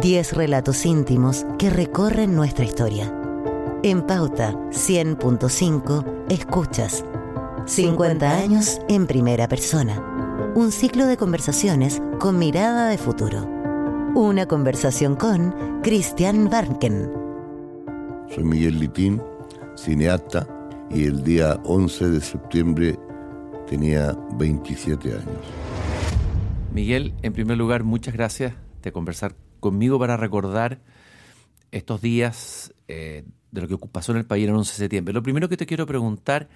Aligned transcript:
10 0.00 0.32
relatos 0.32 0.86
íntimos 0.86 1.44
que 1.58 1.68
recorren 1.68 2.34
nuestra 2.34 2.64
historia. 2.64 3.14
En 3.82 4.00
Pauta 4.00 4.54
100.5 4.70 6.24
escuchas 6.30 7.04
50 7.66 8.30
años 8.38 8.80
en 8.88 9.06
primera 9.06 9.46
persona. 9.46 10.00
Un 10.54 10.72
ciclo 10.72 11.06
de 11.06 11.18
conversaciones 11.18 12.00
con 12.18 12.38
mirada 12.38 12.88
de 12.88 12.96
futuro. 12.96 13.46
Una 14.14 14.46
conversación 14.46 15.16
con 15.16 15.54
Christian 15.82 16.48
Barnken. 16.48 17.10
Soy 18.34 18.44
Miguel 18.44 18.80
Litín, 18.80 19.20
cineasta, 19.76 20.46
y 20.90 21.04
el 21.04 21.22
día 21.22 21.60
11 21.64 22.08
de 22.08 22.20
septiembre 22.22 22.98
tenía 23.68 24.16
27 24.38 25.12
años. 25.12 25.44
Miguel, 26.72 27.12
en 27.20 27.34
primer 27.34 27.58
lugar, 27.58 27.84
muchas 27.84 28.14
gracias 28.14 28.54
de 28.82 28.92
conversar 28.92 29.34
conmigo 29.60 29.98
para 29.98 30.16
recordar 30.16 30.80
estos 31.72 32.00
días 32.00 32.74
eh, 32.88 33.24
de 33.52 33.60
lo 33.60 33.68
que 33.68 33.76
pasó 33.88 34.12
en 34.12 34.18
el 34.18 34.26
país 34.26 34.48
el 34.48 34.54
11 34.54 34.72
de 34.72 34.76
septiembre. 34.76 35.14
Lo 35.14 35.22
primero 35.22 35.48
que 35.48 35.56
te 35.56 35.66
quiero 35.66 35.86
preguntar, 35.86 36.48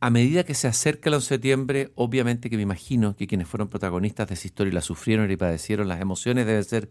a 0.00 0.10
medida 0.10 0.44
que 0.44 0.54
se 0.54 0.68
acerca 0.68 1.08
el 1.08 1.14
11 1.14 1.24
de 1.24 1.28
septiembre, 1.36 1.92
obviamente 1.94 2.50
que 2.50 2.56
me 2.56 2.62
imagino 2.62 3.16
que 3.16 3.26
quienes 3.26 3.48
fueron 3.48 3.68
protagonistas 3.68 4.28
de 4.28 4.34
esa 4.34 4.46
historia 4.46 4.72
la 4.72 4.80
sufrieron 4.80 5.30
y 5.30 5.36
padecieron, 5.36 5.88
las 5.88 6.00
emociones 6.00 6.46
deben 6.46 6.64
ser 6.64 6.90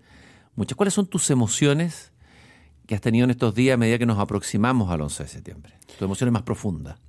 muchas. 0.55 0.75
¿Cuáles 0.75 0.93
son 0.93 1.07
tus 1.07 1.29
emociones 1.29 2.11
que 2.85 2.95
has 2.95 3.01
tenido 3.01 3.25
en 3.25 3.31
estos 3.31 3.53
días 3.53 3.75
a 3.75 3.77
medida 3.77 3.97
que 3.97 4.05
nos 4.05 4.19
aproximamos 4.19 4.91
al 4.91 5.01
11 5.01 5.23
de 5.23 5.29
septiembre? 5.29 5.73
Tus 5.85 6.01
emociones 6.01 6.33
más 6.33 6.43
profundas. 6.43 6.99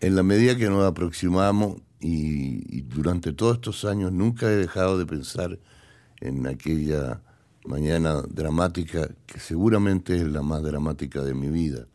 En 0.00 0.14
la 0.14 0.22
medida 0.22 0.56
que 0.56 0.68
nos 0.68 0.84
aproximamos 0.84 1.80
y 1.98 2.82
durante 2.82 3.32
todos 3.32 3.56
estos 3.56 3.84
años 3.84 4.12
nunca 4.12 4.46
he 4.46 4.56
dejado 4.56 4.98
de 4.98 5.06
pensar 5.06 5.58
en 6.20 6.46
aquella 6.46 7.22
mañana 7.66 8.22
dramática 8.22 9.08
que 9.26 9.40
seguramente 9.40 10.16
es 10.16 10.26
la 10.26 10.42
más 10.42 10.62
dramática 10.62 11.22
de 11.22 11.34
mi 11.34 11.48
vida. 11.48 11.86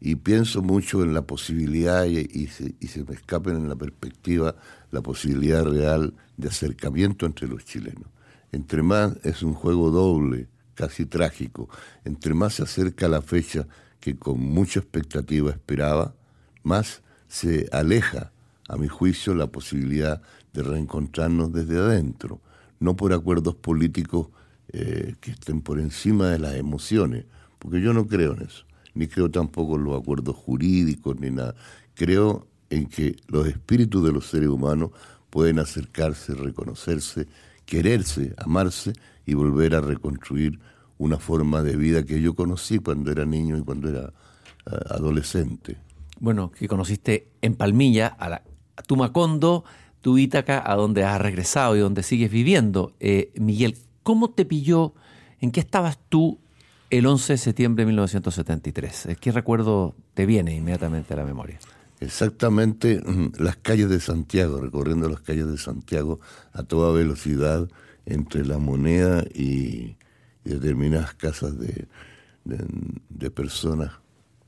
Y 0.00 0.16
pienso 0.16 0.62
mucho 0.62 1.02
en 1.02 1.14
la 1.14 1.22
posibilidad 1.22 2.04
y, 2.04 2.46
se, 2.48 2.74
me 3.04 3.14
escapen 3.14 3.56
en 3.56 3.68
la 3.68 3.76
perspectiva 3.76 4.54
la 4.90 5.00
posibilidad 5.00 5.64
real 5.64 6.14
de 6.36 6.48
acercamiento 6.48 7.26
entre 7.26 7.48
los 7.48 7.64
chilenos. 7.64 8.08
Entre 8.52 8.82
más 8.82 9.16
es 9.24 9.42
un 9.42 9.54
juego 9.54 9.90
doble, 9.90 10.48
casi 10.74 11.06
trágico, 11.06 11.68
entre 12.04 12.34
más 12.34 12.54
se 12.54 12.62
acerca 12.62 13.08
la 13.08 13.22
fecha 13.22 13.66
que 14.00 14.16
con 14.16 14.40
mucha 14.40 14.80
expectativa 14.80 15.50
esperaba, 15.50 16.14
más 16.62 17.02
se 17.28 17.68
aleja, 17.72 18.32
a 18.68 18.76
mi 18.76 18.88
juicio, 18.88 19.34
la 19.34 19.46
posibilidad 19.46 20.20
de 20.52 20.62
reencontrarnos 20.62 21.52
desde 21.52 21.78
adentro, 21.78 22.40
no 22.80 22.96
por 22.96 23.12
acuerdos 23.12 23.54
políticos 23.54 24.28
eh, 24.72 25.14
que 25.20 25.30
estén 25.30 25.60
por 25.60 25.78
encima 25.78 26.28
de 26.28 26.38
las 26.38 26.54
emociones, 26.54 27.24
porque 27.58 27.80
yo 27.80 27.92
no 27.92 28.06
creo 28.06 28.34
en 28.34 28.42
eso, 28.42 28.64
ni 28.94 29.06
creo 29.06 29.30
tampoco 29.30 29.76
en 29.76 29.84
los 29.84 30.00
acuerdos 30.00 30.36
jurídicos, 30.36 31.18
ni 31.20 31.30
nada. 31.30 31.54
Creo 31.94 32.46
en 32.70 32.86
que 32.86 33.16
los 33.28 33.46
espíritus 33.46 34.04
de 34.04 34.12
los 34.12 34.26
seres 34.26 34.48
humanos 34.48 34.90
pueden 35.30 35.58
acercarse, 35.58 36.34
reconocerse, 36.34 37.26
quererse, 37.64 38.34
amarse 38.38 38.92
y 39.24 39.34
volver 39.34 39.74
a 39.74 39.80
reconstruir 39.80 40.58
una 40.98 41.18
forma 41.18 41.62
de 41.62 41.76
vida 41.76 42.04
que 42.04 42.20
yo 42.20 42.34
conocí 42.34 42.78
cuando 42.78 43.10
era 43.10 43.24
niño 43.24 43.58
y 43.58 43.62
cuando 43.62 43.88
era 43.88 44.12
eh, 44.66 44.76
adolescente. 44.90 45.76
Bueno, 46.18 46.50
que 46.50 46.68
conociste 46.68 47.28
en 47.42 47.54
Palmilla, 47.54 48.06
a, 48.06 48.28
la, 48.28 48.42
a 48.76 48.82
Tumacondo, 48.82 49.64
tu 50.00 50.16
Ítaca, 50.16 50.62
a 50.64 50.74
donde 50.76 51.04
has 51.04 51.20
regresado 51.20 51.76
y 51.76 51.80
donde 51.80 52.02
sigues 52.02 52.30
viviendo. 52.30 52.94
Eh, 53.00 53.32
Miguel, 53.34 53.76
¿Cómo 54.06 54.30
te 54.30 54.44
pilló? 54.44 54.94
¿En 55.40 55.50
qué 55.50 55.58
estabas 55.58 55.98
tú 56.08 56.38
el 56.90 57.06
11 57.06 57.32
de 57.32 57.38
septiembre 57.38 57.82
de 57.82 57.86
1973? 57.88 59.08
¿Qué 59.20 59.32
recuerdo 59.32 59.96
te 60.14 60.26
viene 60.26 60.54
inmediatamente 60.54 61.12
a 61.12 61.16
la 61.16 61.24
memoria? 61.24 61.58
Exactamente 61.98 63.00
mm, 63.04 63.42
las 63.42 63.56
calles 63.56 63.90
de 63.90 63.98
Santiago, 63.98 64.60
recorriendo 64.60 65.08
las 65.08 65.22
calles 65.22 65.48
de 65.48 65.58
Santiago 65.58 66.20
a 66.52 66.62
toda 66.62 66.92
velocidad 66.92 67.68
entre 68.04 68.46
la 68.46 68.58
moneda 68.58 69.24
y, 69.34 69.96
determinadas 70.44 71.14
casas 71.14 71.58
de, 71.58 71.88
de, 72.44 73.30
personas 73.32 73.90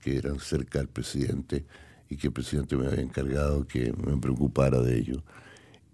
que 0.01 0.19
eran 0.19 0.39
cerca 0.39 0.79
del 0.79 0.87
presidente 0.87 1.65
y 2.09 2.17
que 2.17 2.29
el 2.29 2.33
presidente 2.33 2.77
me 2.77 2.87
había 2.87 3.03
encargado 3.03 3.67
que 3.67 3.93
me 4.07 4.17
preocupara 4.19 4.81
de 4.83 5.01
ello. 5.01 5.25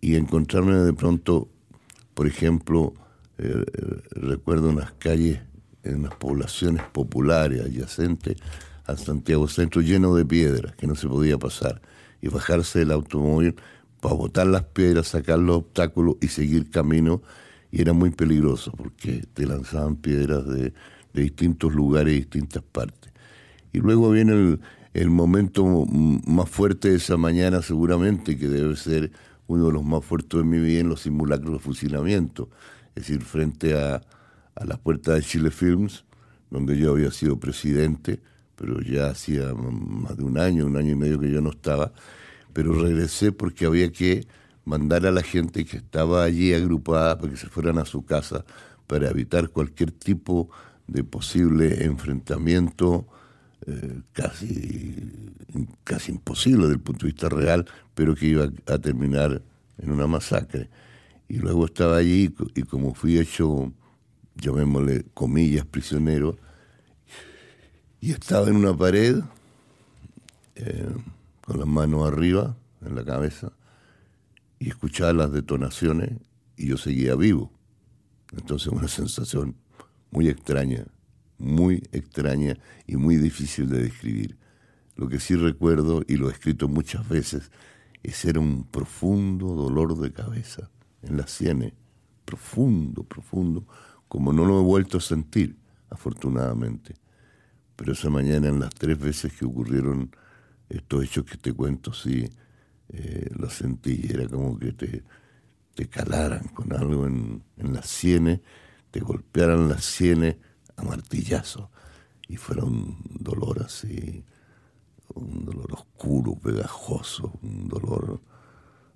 Y 0.02 0.16
encontrarme 0.16 0.74
de 0.74 0.92
pronto, 0.92 1.48
por 2.12 2.26
ejemplo, 2.26 2.92
eh, 3.38 3.64
recuerdo 4.12 4.70
unas 4.70 4.92
calles 4.92 5.40
en 5.82 5.96
unas 5.96 6.14
poblaciones 6.14 6.82
populares 6.92 7.62
adyacentes 7.62 8.36
al 8.86 8.98
Santiago 8.98 9.48
Centro 9.48 9.82
lleno 9.82 10.14
de 10.14 10.24
piedras 10.24 10.76
que 10.76 10.86
no 10.86 10.94
se 10.94 11.08
podía 11.08 11.38
pasar 11.38 11.80
y 12.20 12.28
bajarse 12.28 12.80
del 12.80 12.92
automóvil 12.92 13.56
para 14.00 14.14
botar 14.14 14.46
las 14.46 14.64
piedras, 14.64 15.08
sacar 15.08 15.38
los 15.38 15.56
obstáculos 15.56 16.16
y 16.20 16.28
seguir 16.28 16.70
camino 16.70 17.22
y 17.72 17.80
era 17.80 17.92
muy 17.92 18.10
peligroso 18.10 18.70
porque 18.72 19.24
te 19.34 19.46
lanzaban 19.46 19.96
piedras 19.96 20.46
de, 20.46 20.72
distintos 21.12 21.72
lugares 21.72 22.12
y 22.12 22.16
distintas 22.18 22.62
partes. 22.62 23.12
Y 23.72 23.78
luego 23.78 24.10
viene 24.10 24.32
el, 24.32 24.60
el 24.94 25.10
momento 25.10 25.64
más 25.64 26.48
fuerte 26.50 26.90
de 26.90 26.96
esa 26.96 27.16
mañana 27.16 27.62
seguramente, 27.62 28.36
que 28.36 28.48
debe 28.48 28.74
ser 28.74 29.12
uno 29.46 29.66
de 29.66 29.72
los 29.72 29.84
más 29.84 30.04
fuertes 30.04 30.38
de 30.38 30.44
mi 30.44 30.58
vida 30.58 30.80
en 30.80 30.88
los 30.88 31.02
simulacros 31.02 31.52
de 31.52 31.58
fusilamiento 31.60 32.48
es 32.94 33.06
decir, 33.06 33.22
frente 33.22 33.74
a, 33.78 34.00
a 34.54 34.64
las 34.64 34.78
puertas 34.78 35.16
de 35.16 35.22
Chile 35.22 35.50
Films, 35.50 36.04
donde 36.50 36.76
yo 36.76 36.92
había 36.92 37.10
sido 37.10 37.38
presidente, 37.38 38.20
pero 38.56 38.80
ya 38.80 39.08
hacía 39.08 39.52
más 39.54 40.16
de 40.16 40.24
un 40.24 40.38
año, 40.38 40.66
un 40.66 40.76
año 40.76 40.92
y 40.92 40.96
medio 40.96 41.18
que 41.18 41.30
yo 41.30 41.40
no 41.40 41.50
estaba, 41.50 41.92
pero 42.52 42.72
regresé 42.72 43.32
porque 43.32 43.66
había 43.66 43.90
que 43.90 44.26
mandar 44.64 45.06
a 45.06 45.10
la 45.10 45.22
gente 45.22 45.64
que 45.64 45.78
estaba 45.78 46.22
allí 46.22 46.54
agrupada 46.54 47.18
para 47.18 47.30
que 47.30 47.36
se 47.36 47.48
fueran 47.48 47.78
a 47.78 47.84
su 47.84 48.04
casa 48.04 48.44
para 48.86 49.10
evitar 49.10 49.48
cualquier 49.48 49.90
tipo 49.90 50.50
de 50.86 51.04
posible 51.04 51.84
enfrentamiento 51.84 53.06
eh, 53.66 54.00
casi, 54.12 54.94
casi 55.82 56.12
imposible 56.12 56.62
desde 56.62 56.74
el 56.74 56.80
punto 56.80 57.06
de 57.06 57.12
vista 57.12 57.28
real, 57.28 57.66
pero 57.94 58.14
que 58.14 58.26
iba 58.26 58.48
a 58.66 58.78
terminar 58.78 59.42
en 59.78 59.90
una 59.90 60.06
masacre. 60.06 60.68
Y 61.28 61.38
luego 61.38 61.66
estaba 61.66 61.96
allí 61.96 62.34
y 62.54 62.62
como 62.62 62.94
fui 62.94 63.18
hecho, 63.18 63.72
llamémosle 64.36 65.06
comillas, 65.14 65.64
prisionero, 65.64 66.36
y 68.00 68.12
estaba 68.12 68.48
en 68.48 68.56
una 68.56 68.76
pared 68.76 69.20
eh, 70.56 70.94
con 71.40 71.58
las 71.58 71.66
manos 71.66 72.06
arriba 72.06 72.56
en 72.84 72.94
la 72.94 73.04
cabeza 73.04 73.52
y 74.58 74.68
escuchaba 74.68 75.12
las 75.12 75.32
detonaciones 75.32 76.10
y 76.56 76.68
yo 76.68 76.76
seguía 76.76 77.16
vivo. 77.16 77.50
Entonces 78.32 78.68
una 78.68 78.88
sensación 78.88 79.56
muy 80.10 80.28
extraña, 80.28 80.86
muy 81.38 81.82
extraña 81.92 82.58
y 82.86 82.96
muy 82.96 83.16
difícil 83.16 83.68
de 83.68 83.82
describir. 83.82 84.36
Lo 84.96 85.08
que 85.08 85.18
sí 85.18 85.34
recuerdo, 85.34 86.02
y 86.06 86.16
lo 86.16 86.28
he 86.28 86.32
escrito 86.32 86.68
muchas 86.68 87.08
veces, 87.08 87.50
es 88.02 88.24
era 88.24 88.38
un 88.38 88.64
profundo 88.64 89.54
dolor 89.54 89.98
de 89.98 90.12
cabeza 90.12 90.70
en 91.06 91.16
las 91.16 91.30
sienes, 91.30 91.72
profundo, 92.24 93.04
profundo, 93.04 93.66
como 94.08 94.32
no 94.32 94.44
lo 94.44 94.60
he 94.60 94.62
vuelto 94.62 94.98
a 94.98 95.00
sentir, 95.00 95.56
afortunadamente. 95.90 96.94
Pero 97.76 97.92
esa 97.92 98.10
mañana, 98.10 98.48
en 98.48 98.60
las 98.60 98.74
tres 98.74 98.98
veces 98.98 99.32
que 99.32 99.44
ocurrieron 99.44 100.14
estos 100.68 101.04
hechos 101.04 101.24
que 101.24 101.36
te 101.36 101.52
cuento, 101.52 101.92
sí, 101.92 102.28
eh, 102.88 103.28
lo 103.34 103.50
sentí, 103.50 104.06
era 104.08 104.28
como 104.28 104.58
que 104.58 104.72
te, 104.72 105.04
te 105.74 105.88
calaran 105.88 106.48
con 106.48 106.72
algo 106.72 107.06
en, 107.06 107.42
en 107.56 107.72
las 107.72 107.88
sienes, 107.88 108.40
te 108.90 109.00
golpearan 109.00 109.68
las 109.68 109.84
sienes 109.84 110.36
a 110.76 110.82
martillazo, 110.82 111.70
y 112.28 112.36
fuera 112.36 112.64
un 112.64 112.96
dolor 113.20 113.62
así, 113.62 114.24
un 115.14 115.44
dolor 115.44 115.72
oscuro, 115.72 116.36
pegajoso, 116.36 117.32
un 117.42 117.68
dolor 117.68 118.20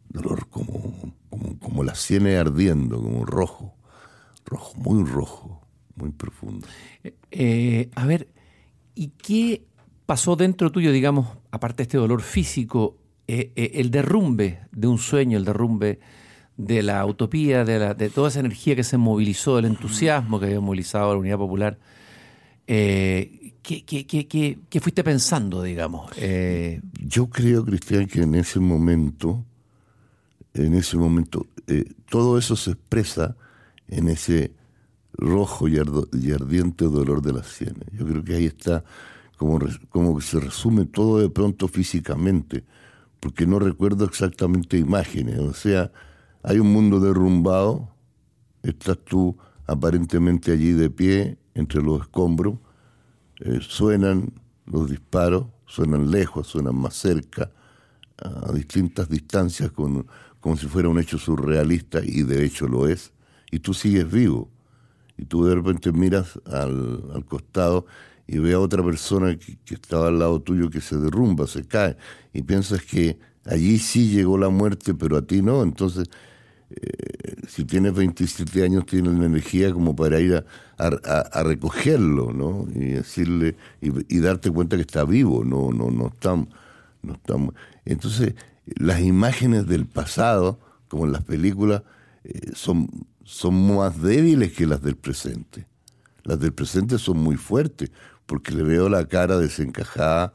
dolor 0.09 0.49
como, 0.49 1.15
como, 1.61 1.85
la 1.85 1.95
sienes 1.95 2.39
ardiendo, 2.39 3.01
como 3.01 3.25
rojo, 3.25 3.75
rojo, 4.45 4.75
muy 4.77 5.05
rojo, 5.05 5.61
muy 5.97 6.11
profundo. 6.11 6.67
Eh, 7.05 7.15
eh, 7.31 7.91
a 7.95 8.07
ver, 8.07 8.29
¿y 8.95 9.09
qué 9.09 9.65
pasó 10.07 10.37
dentro 10.37 10.73
tuyo, 10.73 10.93
digamos, 10.93 11.29
aparte 11.51 11.79
de 11.79 11.83
este 11.85 11.99
dolor 11.99 12.23
físico, 12.23 12.97
eh, 13.27 13.53
el 13.75 13.91
derrumbe 13.91 14.61
de 14.73 14.87
un 14.87 14.99
sueño, 14.99 15.37
el 15.37 15.45
derrumbe 15.45 16.01
de 16.57 16.83
la 16.83 17.05
utopía, 17.05 17.65
de, 17.65 17.79
la, 17.79 17.95
de 17.95 18.09
toda 18.09 18.29
esa 18.29 18.41
energía 18.41 18.75
que 18.75 18.85
se 18.85 18.97
movilizó, 18.97 19.57
del 19.57 19.67
entusiasmo 19.67 20.41
que 20.41 20.47
había 20.47 20.61
movilizado 20.61 21.13
la 21.13 21.21
Unidad 21.21 21.39
Popular? 21.39 21.79
¿qué, 22.67 23.53
qué, 23.63 24.07
qué, 24.07 24.59
qué, 24.69 24.81
fuiste 24.81 25.03
pensando, 25.03 25.63
digamos? 25.63 26.11
Yo 27.01 27.31
creo, 27.31 27.65
Cristian, 27.65 28.07
que 28.07 28.23
en 28.23 28.35
ese 28.35 28.61
momento 28.61 29.47
en 30.59 30.75
ese 30.75 30.97
momento, 30.97 31.47
eh, 31.67 31.85
todo 32.11 32.39
eso 32.39 32.57
se 32.57 32.73
expresa 32.73 33.37
en 33.89 34.09
ese 34.09 34.53
rojo 35.13 35.69
y, 35.69 35.79
ardiente 35.79 36.85
dolor 36.85 37.23
de 37.23 37.33
las 37.33 37.47
sienes. 37.47 37.89
Yo 37.93 38.07
creo 38.07 38.25
que 38.25 38.35
ahí 38.35 38.47
está 38.47 38.85
como, 39.37 39.59
como 39.91 40.17
que 40.17 40.23
se 40.23 40.41
resume 40.41 40.85
todo 40.85 41.19
de 41.19 41.31
pronto 41.31 41.69
físicamente, 41.69 42.65
porque 43.21 43.47
no 43.47 43.59
recuerdo 43.59 44.05
exactamente 44.05 44.79
imágenes. 44.79 45.39
O 45.39 45.55
sea, 45.55 45.91
hay 46.43 46.59
un 46.59 46.73
mundo 46.73 47.01
derrumbado, 47.01 47.89
estás 48.63 48.99
tú 49.05 49.37
aparentemente 49.67 50.53
allí 50.53 50.73
de 50.73 50.91
pie 50.91 51.39
entre 51.55 51.83
los 51.83 52.03
escombros, 52.03 52.59
eh, 53.41 53.59
suenan 53.61 54.33
los 54.67 54.91
disparos, 54.91 55.47
suenan 55.67 56.11
lejos, 56.11 56.47
suenan 56.47 56.77
más 56.77 56.95
cerca, 56.95 57.51
a 58.21 58.53
distintas 58.53 59.09
distancias, 59.09 59.71
con, 59.71 60.07
como 60.49 60.57
si 60.57 60.67
fuera 60.67 60.89
un 60.89 60.99
hecho 60.99 61.19
surrealista, 61.19 62.01
y 62.03 62.23
de 62.23 62.43
hecho 62.43 62.67
lo 62.67 62.89
es, 62.89 63.13
y 63.51 63.59
tú 63.59 63.75
sigues 63.75 64.11
vivo. 64.11 64.49
Y 65.19 65.27
tú 65.27 65.45
de 65.45 65.55
repente 65.55 65.93
miras 65.93 66.41
al, 66.47 67.23
costado 67.29 67.85
y 68.27 68.39
ves 68.39 68.55
a 68.55 68.61
otra 68.61 68.83
persona 68.83 69.37
que, 69.37 69.59
estaba 69.75 70.09
al 70.09 70.19
lado 70.19 70.41
tuyo 70.41 70.71
que 70.71 70.81
se 70.81 70.97
derrumba, 70.97 71.47
se 71.47 71.67
cae, 71.67 71.99
y 72.33 72.41
piensas 72.41 72.81
que 72.83 73.19
allí 73.45 73.79
sí 73.79 74.09
llegó 74.09 74.39
la 74.39 74.49
muerte, 74.49 74.95
pero 74.95 75.19
a 75.19 75.23
ti 75.23 75.43
no. 75.43 75.63
Entonces, 75.63 76.09
eh, 76.71 77.35
si 77.47 77.67
tienes 77.67 77.93
27 77.93 78.65
años, 78.65 78.87
tienes 78.87 79.19
la 79.19 79.27
energía 79.27 79.71
como 79.71 79.95
para 79.95 80.19
ir 80.19 80.47
a, 80.79 81.43
recogerlo, 81.43 82.33
¿no? 82.33 82.67
Y 82.75 82.93
decirle, 82.95 83.55
y, 83.83 84.19
darte 84.19 84.51
cuenta 84.51 84.77
que 84.77 84.83
está 84.83 85.05
vivo, 85.05 85.45
no, 85.45 85.73
no, 85.73 85.91
no 85.91 86.11
no 87.03 87.13
estamos. 87.13 87.55
Entonces, 87.85 88.35
las 88.77 89.01
imágenes 89.01 89.67
del 89.67 89.87
pasado, 89.87 90.59
como 90.89 91.07
en 91.07 91.13
las 91.13 91.25
películas, 91.25 91.83
eh, 92.25 92.53
son, 92.55 92.89
son 93.25 93.77
más 93.77 94.01
débiles 94.01 94.53
que 94.53 94.67
las 94.67 94.83
del 94.83 94.97
presente. 94.97 95.67
Las 96.25 96.41
del 96.41 96.53
presente 96.53 96.99
son 96.99 97.19
muy 97.19 97.37
fuertes, 97.37 97.91
porque 98.27 98.53
le 98.53 98.63
veo 98.63 98.89
la 98.89 99.07
cara 99.07 99.39
desencajada 99.39 100.33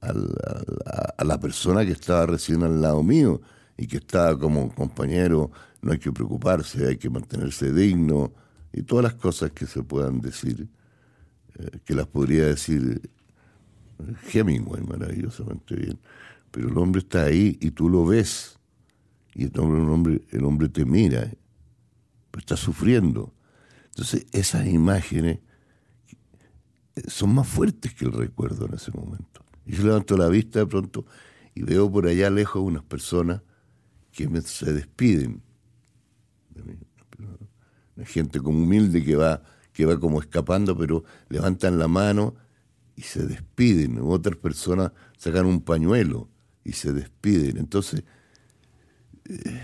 a 0.00 1.24
la, 1.24 1.40
persona 1.40 1.84
que 1.84 1.92
estaba 1.92 2.26
recién 2.26 2.62
al 2.62 2.80
lado 2.80 3.02
mío 3.02 3.40
y 3.76 3.86
que 3.86 3.98
estaba 3.98 4.38
como 4.38 4.74
compañero 4.74 5.50
no 5.82 5.92
hay 5.92 5.98
que 5.98 6.12
preocuparse, 6.12 6.86
hay 6.86 6.96
que 6.96 7.10
mantenerse 7.10 7.72
digno 7.72 8.32
y 8.72 8.82
todas 8.82 9.04
las 9.04 9.14
cosas 9.14 9.52
que 9.52 9.66
se 9.66 9.82
puedan 9.82 10.20
decir, 10.20 10.68
eh, 11.58 11.78
que 11.84 11.94
las 11.94 12.06
podría 12.06 12.46
decir 12.46 13.10
Hemingway 14.32 14.82
maravillosamente 14.82 15.74
bien. 15.74 15.98
Pero 16.50 16.68
el 16.68 16.78
hombre 16.78 17.00
está 17.00 17.24
ahí 17.24 17.56
y 17.60 17.70
tú 17.70 17.88
lo 17.88 18.04
ves 18.04 18.58
y 19.34 19.44
el 19.44 19.58
hombre, 19.60 20.22
el 20.30 20.44
hombre, 20.44 20.68
te 20.68 20.84
mira, 20.84 21.30
pero 22.30 22.40
está 22.40 22.56
sufriendo. 22.56 23.32
Entonces 23.86 24.26
esas 24.32 24.66
imágenes 24.66 25.38
son 27.06 27.34
más 27.34 27.46
fuertes 27.46 27.94
que 27.94 28.04
el 28.04 28.12
recuerdo 28.12 28.66
en 28.66 28.74
ese 28.74 28.90
momento. 28.90 29.44
Y 29.64 29.76
yo 29.76 29.84
levanto 29.84 30.16
la 30.16 30.28
vista 30.28 30.58
de 30.58 30.66
pronto 30.66 31.06
y 31.54 31.62
veo 31.62 31.90
por 31.90 32.06
allá 32.06 32.30
lejos 32.30 32.62
unas 32.62 32.82
personas 32.82 33.42
que 34.12 34.28
se 34.42 34.72
despiden 34.72 35.42
gente 38.04 38.40
como 38.40 38.62
humilde 38.62 39.04
que 39.04 39.16
va, 39.16 39.42
que 39.72 39.84
va 39.84 39.98
como 39.98 40.20
escapando, 40.20 40.76
pero 40.76 41.04
levantan 41.28 41.78
la 41.78 41.88
mano 41.88 42.34
y 42.96 43.02
se 43.02 43.26
despiden. 43.26 43.98
Otras 44.02 44.36
personas 44.36 44.92
sacan 45.16 45.46
un 45.46 45.60
pañuelo 45.60 46.28
y 46.70 46.72
se 46.72 46.92
despiden. 46.92 47.56
Entonces, 47.56 48.04
eh, 49.24 49.60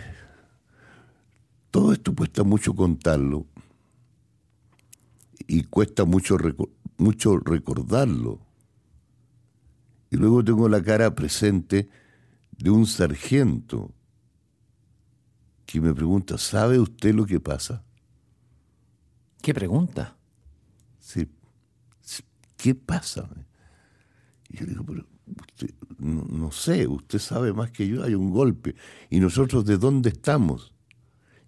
todo 1.70 1.92
esto 1.92 2.12
cuesta 2.12 2.42
mucho 2.42 2.74
contarlo 2.74 3.46
y 5.46 5.62
cuesta 5.62 6.04
mucho, 6.04 6.36
mucho 6.98 7.38
recordarlo. 7.38 8.40
Y 10.10 10.16
luego 10.16 10.42
tengo 10.42 10.68
la 10.68 10.82
cara 10.82 11.14
presente 11.14 11.88
de 12.58 12.70
un 12.70 12.86
sargento 12.86 13.94
que 15.64 15.80
me 15.80 15.94
pregunta, 15.94 16.38
¿sabe 16.38 16.80
usted 16.80 17.14
lo 17.14 17.24
que 17.24 17.38
pasa? 17.38 17.84
¿Qué 19.42 19.54
pregunta? 19.54 20.16
Sí, 20.98 21.28
¿qué 22.56 22.74
pasa? 22.74 23.30
Y 24.48 24.58
yo 24.58 24.66
digo, 24.66 24.84
pero 24.84 25.15
usted, 25.26 25.74
no, 25.98 26.50
sé, 26.52 26.86
usted 26.86 27.18
sabe 27.18 27.52
más 27.52 27.70
que 27.70 27.88
yo, 27.88 28.02
hay 28.04 28.14
un 28.14 28.30
golpe. 28.30 28.74
¿Y 29.10 29.20
nosotros 29.20 29.64
de 29.64 29.78
dónde 29.78 30.10
estamos? 30.10 30.72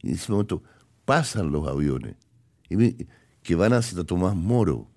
Y 0.02 0.08
en 0.08 0.14
ese 0.14 0.32
momento 0.32 0.62
pasan 1.04 1.50
los 1.50 1.66
aviones 1.66 2.16
y 2.68 3.06
que 3.42 3.54
van 3.54 3.72
hacia 3.72 4.04
Tomás 4.04 4.36
Moro. 4.36 4.88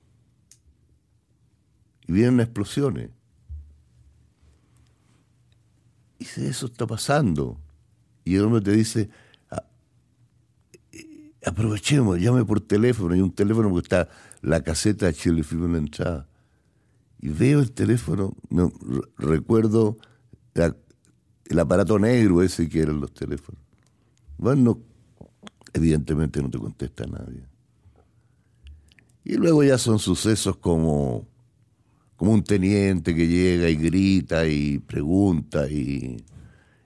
Y 2.07 2.13
vienen 2.13 2.39
explosiones. 2.39 3.09
Y 6.19 6.25
dice, 6.25 6.47
eso 6.47 6.65
está 6.65 6.85
pasando 6.85 7.59
y 8.23 8.35
el 8.35 8.43
hombre 8.43 8.61
te 8.61 8.71
dice, 8.71 9.09
ah, 9.49 9.63
aprovechemos, 11.45 12.19
llame 12.19 12.45
por 12.45 12.61
teléfono, 12.61 13.13
hay 13.13 13.21
un 13.21 13.33
teléfono 13.33 13.69
porque 13.69 13.85
está 13.85 14.09
la 14.41 14.61
caseta 14.61 15.07
de 15.07 15.13
Chile 15.13 15.43
Film 15.43 15.75
en 15.75 15.83
entrada. 15.83 16.27
Y 17.21 17.29
veo 17.29 17.59
el 17.59 17.71
teléfono, 17.71 18.33
no, 18.49 18.71
recuerdo 19.17 19.97
el 20.53 21.59
aparato 21.59 21.99
negro 21.99 22.41
ese 22.41 22.67
que 22.67 22.81
eran 22.81 22.99
los 22.99 23.13
teléfonos. 23.13 23.61
Bueno, 24.37 24.79
evidentemente 25.73 26.41
no 26.41 26.49
te 26.49 26.57
contesta 26.57 27.05
nadie. 27.05 27.43
Y 29.23 29.35
luego 29.35 29.63
ya 29.63 29.77
son 29.77 29.99
sucesos 29.99 30.57
como, 30.57 31.27
como 32.15 32.31
un 32.31 32.43
teniente 32.43 33.15
que 33.15 33.27
llega 33.27 33.69
y 33.69 33.75
grita 33.75 34.47
y 34.47 34.79
pregunta 34.79 35.69
y 35.69 36.25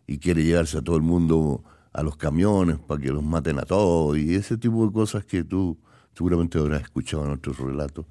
y 0.08 0.18
quiere 0.18 0.44
llevarse 0.44 0.78
a 0.78 0.82
todo 0.82 0.96
el 0.96 1.02
mundo 1.02 1.64
a 1.94 2.04
los 2.04 2.18
camiones 2.18 2.78
para 2.80 3.02
que 3.02 3.10
los 3.10 3.24
maten 3.24 3.60
a 3.60 3.64
todos 3.64 4.18
y 4.18 4.36
ese 4.36 4.58
tipo 4.58 4.86
de 4.86 4.94
cosas 4.94 5.26
que 5.26 5.44
tú 5.44 5.78
seguramente 6.14 6.58
habrás 6.60 6.84
escuchado 6.84 7.26
en 7.26 7.32
otros 7.32 7.58
relatos. 7.58 8.06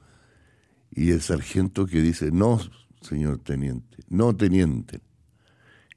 Y 0.94 1.10
el 1.10 1.20
sargento 1.20 1.86
que 1.86 2.00
dice, 2.00 2.30
no, 2.30 2.60
señor 3.00 3.38
teniente, 3.38 3.98
no 4.08 4.34
teniente. 4.34 5.00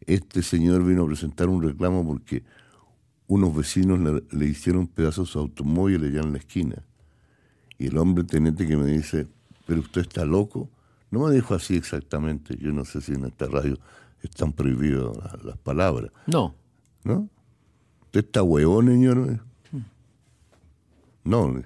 Este 0.05 0.41
señor 0.41 0.83
vino 0.83 1.03
a 1.03 1.07
presentar 1.07 1.49
un 1.49 1.61
reclamo 1.61 2.05
porque 2.05 2.43
unos 3.27 3.55
vecinos 3.55 3.99
le, 4.31 4.45
hicieron 4.45 4.87
pedazos 4.87 5.29
a 5.29 5.33
su 5.33 5.39
automóvil 5.39 6.03
allá 6.03 6.21
en 6.21 6.31
la 6.31 6.39
esquina. 6.39 6.83
Y 7.77 7.87
el 7.87 7.97
hombre 7.97 8.23
teniente 8.23 8.65
que 8.65 8.75
me 8.75 8.87
dice, 8.87 9.27
pero 9.67 9.81
usted 9.81 10.01
está 10.01 10.25
loco. 10.25 10.69
No 11.11 11.27
me 11.27 11.33
dijo 11.33 11.53
así 11.53 11.75
exactamente, 11.75 12.57
yo 12.57 12.71
no 12.71 12.83
sé 12.83 13.01
si 13.01 13.13
en 13.13 13.25
esta 13.25 13.47
radio 13.47 13.77
están 14.23 14.51
prohibidas 14.51 15.15
las, 15.43 15.57
palabras. 15.57 16.11
No. 16.25 16.55
¿No? 17.03 17.29
¿Usted 18.05 18.21
está 18.21 18.41
huevón, 18.41 18.87
señor? 18.87 19.45
No. 21.23 21.61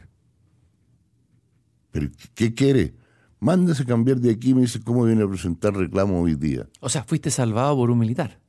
¿Pero 1.91 2.09
qué 2.35 2.53
quiere? 2.53 2.93
Mándese 3.41 3.85
cambiar 3.85 4.19
de 4.19 4.31
aquí 4.31 4.53
me 4.53 4.61
dice 4.61 4.81
cómo 4.81 5.03
viene 5.03 5.23
a 5.23 5.27
presentar 5.27 5.73
reclamo 5.73 6.21
hoy 6.21 6.35
día. 6.35 6.69
O 6.79 6.87
sea, 6.87 7.03
fuiste 7.03 7.31
salvado 7.31 7.75
por 7.75 7.91
un 7.91 7.99
militar. 7.99 8.39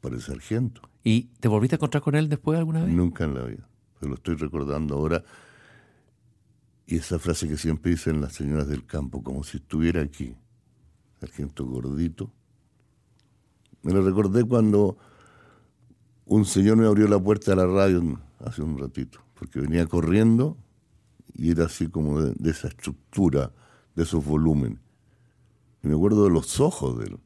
Por 0.00 0.14
el 0.14 0.20
sargento. 0.20 0.82
¿Y 1.02 1.30
te 1.40 1.48
volviste 1.48 1.74
a 1.74 1.78
encontrar 1.78 2.02
con 2.02 2.14
él 2.14 2.28
después 2.28 2.58
alguna 2.58 2.84
vez? 2.84 2.94
Nunca 2.94 3.24
en 3.24 3.34
la 3.34 3.42
vida. 3.42 3.66
Se 3.98 4.06
lo 4.06 4.14
estoy 4.14 4.36
recordando 4.36 4.94
ahora. 4.94 5.24
Y 6.86 6.96
esa 6.96 7.18
frase 7.18 7.48
que 7.48 7.56
siempre 7.56 7.90
dicen 7.90 8.20
las 8.20 8.34
señoras 8.34 8.68
del 8.68 8.84
campo, 8.86 9.22
como 9.22 9.42
si 9.42 9.56
estuviera 9.56 10.02
aquí. 10.02 10.36
Sargento 11.20 11.66
gordito, 11.66 12.30
me 13.82 13.92
lo 13.92 14.02
recordé 14.02 14.44
cuando 14.44 14.98
un 16.26 16.44
señor 16.44 16.76
me 16.76 16.86
abrió 16.86 17.08
la 17.08 17.18
puerta 17.18 17.52
de 17.52 17.56
la 17.56 17.66
radio 17.66 18.20
hace 18.44 18.62
un 18.62 18.78
ratito, 18.78 19.20
porque 19.34 19.60
venía 19.60 19.86
corriendo 19.86 20.56
y 21.34 21.50
era 21.50 21.64
así 21.64 21.88
como 21.88 22.20
de, 22.20 22.50
esa 22.50 22.68
estructura, 22.68 23.52
de 23.98 24.04
esos 24.04 24.24
volúmenes. 24.24 24.78
Y 25.82 25.88
me 25.88 25.94
acuerdo 25.94 26.22
de 26.22 26.30
los 26.30 26.60
ojos 26.60 26.98
de 26.98 27.06
él, 27.06 27.18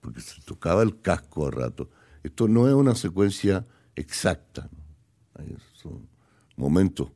porque 0.00 0.20
se 0.20 0.42
tocaba 0.42 0.82
el 0.82 1.00
casco 1.00 1.46
a 1.46 1.52
rato. 1.52 1.88
Esto 2.24 2.48
no 2.48 2.66
es 2.68 2.74
una 2.74 2.96
secuencia 2.96 3.64
exacta, 3.94 4.68
son 5.72 6.08
momentos, 6.56 7.08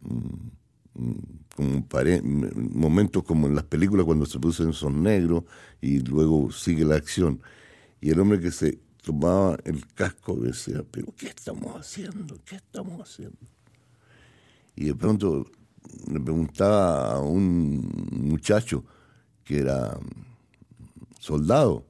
mm, 0.00 1.00
mm, 1.00 1.82
como 1.86 2.50
momentos 2.72 3.22
como 3.22 3.46
en 3.46 3.54
las 3.54 3.64
películas 3.64 4.04
cuando 4.04 4.26
se 4.26 4.38
producen 4.40 4.72
son 4.72 5.02
negros 5.02 5.44
y 5.80 6.00
luego 6.00 6.50
sigue 6.50 6.84
la 6.84 6.96
acción. 6.96 7.40
Y 8.00 8.10
el 8.10 8.18
hombre 8.18 8.40
que 8.40 8.50
se 8.50 8.80
tomaba 9.02 9.56
el 9.64 9.86
casco 9.94 10.34
decía, 10.36 10.84
pero 10.90 11.14
¿qué 11.16 11.28
estamos 11.28 11.76
haciendo? 11.76 12.36
¿Qué 12.44 12.56
estamos 12.56 13.00
haciendo? 13.00 13.38
Y 14.74 14.86
de 14.86 14.94
pronto 14.96 15.46
le 16.10 16.20
preguntaba 16.20 17.14
a 17.14 17.20
un 17.20 18.08
muchacho 18.12 18.84
que 19.44 19.58
era 19.58 19.98
soldado, 21.18 21.86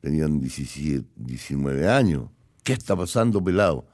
tenían 0.00 0.40
17, 0.40 1.06
19 1.16 1.88
años, 1.88 2.28
¿qué 2.62 2.72
está 2.72 2.96
pasando 2.96 3.42
pelado? 3.42 3.84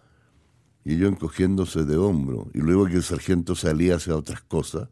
y 0.84 0.94
ellos 0.94 1.12
encogiéndose 1.12 1.84
de 1.84 1.96
hombro. 1.96 2.48
Y 2.52 2.58
luego 2.58 2.86
que 2.86 2.96
el 2.96 3.02
sargento 3.02 3.54
salía 3.54 3.96
hacia 3.96 4.16
otras 4.16 4.42
cosas, 4.42 4.88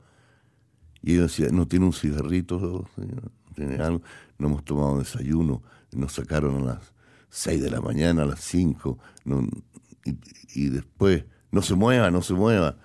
y 1.03 1.15
ellos 1.15 1.37
decían, 1.37 1.55
no 1.55 1.67
tiene 1.69 1.85
un 1.85 1.93
cigarrito, 1.93 2.89
señor? 2.97 3.31
¿No 3.47 3.55
tiene 3.55 3.77
algo? 3.77 4.03
No 4.39 4.49
hemos 4.49 4.65
tomado 4.65 4.99
desayuno, 4.99 5.63
nos 5.93 6.13
sacaron 6.13 6.63
a 6.63 6.75
las 6.75 6.93
6 7.29 7.63
de 7.63 7.71
la 7.71 7.81
mañana, 7.81 8.23
a 8.23 8.27
las 8.27 8.41
5, 8.41 8.99
y, 10.05 10.17
y, 10.55 10.69
después, 10.69 11.25
no 11.51 11.61
se 11.61 11.75
mueva, 11.75 12.11
no 12.11 12.23
se 12.23 12.35
mueva. 12.35 12.77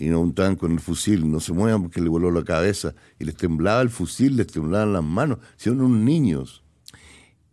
Y 0.00 0.06
no 0.06 0.20
untaban 0.20 0.54
con 0.54 0.70
el 0.70 0.78
fusil, 0.78 1.28
no 1.28 1.40
se 1.40 1.52
muevan 1.52 1.82
porque 1.82 2.00
le 2.00 2.08
voló 2.08 2.30
la 2.30 2.44
cabeza. 2.44 2.94
Y 3.18 3.24
les 3.24 3.34
temblaba 3.34 3.80
el 3.82 3.90
fusil, 3.90 4.36
les 4.36 4.46
temblaban 4.46 4.92
las 4.92 5.02
manos. 5.02 5.38
Son 5.56 5.80
unos 5.80 5.98
niños. 5.98 6.62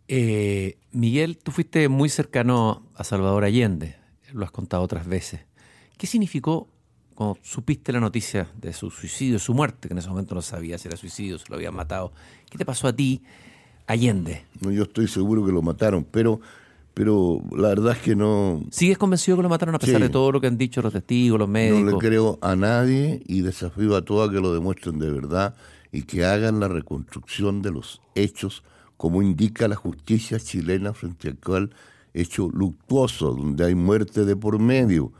Eh, 0.06 0.78
Miguel, 0.92 1.38
tú 1.38 1.50
fuiste 1.50 1.88
muy 1.88 2.08
cercano 2.08 2.86
a 2.94 3.02
Salvador 3.02 3.42
Allende, 3.42 3.96
lo 4.32 4.44
has 4.44 4.52
contado 4.52 4.84
otras 4.84 5.08
veces. 5.08 5.40
¿Qué 5.98 6.06
significó 6.06 6.68
cuando 7.16 7.36
supiste 7.42 7.92
la 7.92 7.98
noticia 7.98 8.48
de 8.56 8.72
su 8.72 8.90
suicidio, 8.90 9.40
su 9.40 9.52
muerte, 9.52 9.88
que 9.88 9.94
en 9.94 9.98
ese 9.98 10.08
momento 10.08 10.36
no 10.36 10.42
sabía 10.42 10.78
si 10.78 10.86
era 10.86 10.96
suicidio, 10.96 11.38
si 11.38 11.46
lo 11.48 11.56
habían 11.56 11.74
matado? 11.74 12.12
¿Qué 12.48 12.56
te 12.56 12.64
pasó 12.64 12.86
a 12.86 12.94
ti, 12.94 13.22
Allende? 13.88 14.44
No, 14.60 14.70
yo 14.70 14.84
estoy 14.84 15.08
seguro 15.08 15.44
que 15.44 15.50
lo 15.50 15.62
mataron, 15.62 16.04
pero, 16.04 16.40
pero 16.96 17.42
la 17.54 17.68
verdad 17.68 17.92
es 17.92 17.98
que 17.98 18.16
no... 18.16 18.64
¿Sigues 18.70 18.96
convencido 18.96 19.36
que 19.36 19.42
lo 19.42 19.50
mataron 19.50 19.74
a 19.74 19.78
pesar 19.78 20.00
de 20.00 20.08
todo 20.08 20.32
lo 20.32 20.40
que 20.40 20.46
han 20.46 20.56
dicho 20.56 20.80
los 20.80 20.94
testigos, 20.94 21.38
los 21.38 21.46
médicos? 21.46 21.82
No 21.82 21.90
le 21.90 21.98
creo 21.98 22.38
a 22.40 22.56
nadie 22.56 23.22
y 23.26 23.42
desafío 23.42 23.96
a 23.96 24.02
todos 24.02 24.30
a 24.30 24.32
que 24.32 24.40
lo 24.40 24.54
demuestren 24.54 24.98
de 24.98 25.10
verdad 25.10 25.54
y 25.92 26.04
que 26.04 26.24
hagan 26.24 26.58
la 26.58 26.68
reconstrucción 26.68 27.60
de 27.60 27.70
los 27.70 28.00
hechos 28.14 28.64
como 28.96 29.20
indica 29.20 29.68
la 29.68 29.76
justicia 29.76 30.40
chilena 30.40 30.94
frente 30.94 31.28
al 31.28 31.36
cual 31.36 31.74
hecho 32.14 32.48
luctuoso, 32.48 33.34
donde 33.34 33.66
hay 33.66 33.74
muerte 33.74 34.24
de 34.24 34.34
por 34.34 34.58
medio 34.58 35.12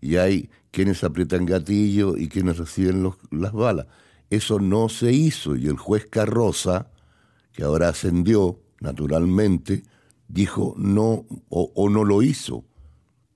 y 0.00 0.18
hay 0.18 0.50
quienes 0.70 1.02
aprietan 1.02 1.46
gatillo 1.46 2.16
y 2.16 2.28
quienes 2.28 2.58
reciben 2.58 3.10
las 3.32 3.52
balas. 3.52 3.88
Eso 4.30 4.60
no 4.60 4.88
se 4.88 5.12
hizo 5.12 5.56
y 5.56 5.66
el 5.66 5.78
juez 5.78 6.06
Carroza, 6.08 6.86
que 7.52 7.64
ahora 7.64 7.88
ascendió 7.88 8.60
naturalmente, 8.78 9.82
dijo 10.34 10.74
no 10.76 11.24
o, 11.48 11.70
o 11.74 11.88
no 11.88 12.04
lo 12.04 12.20
hizo, 12.20 12.64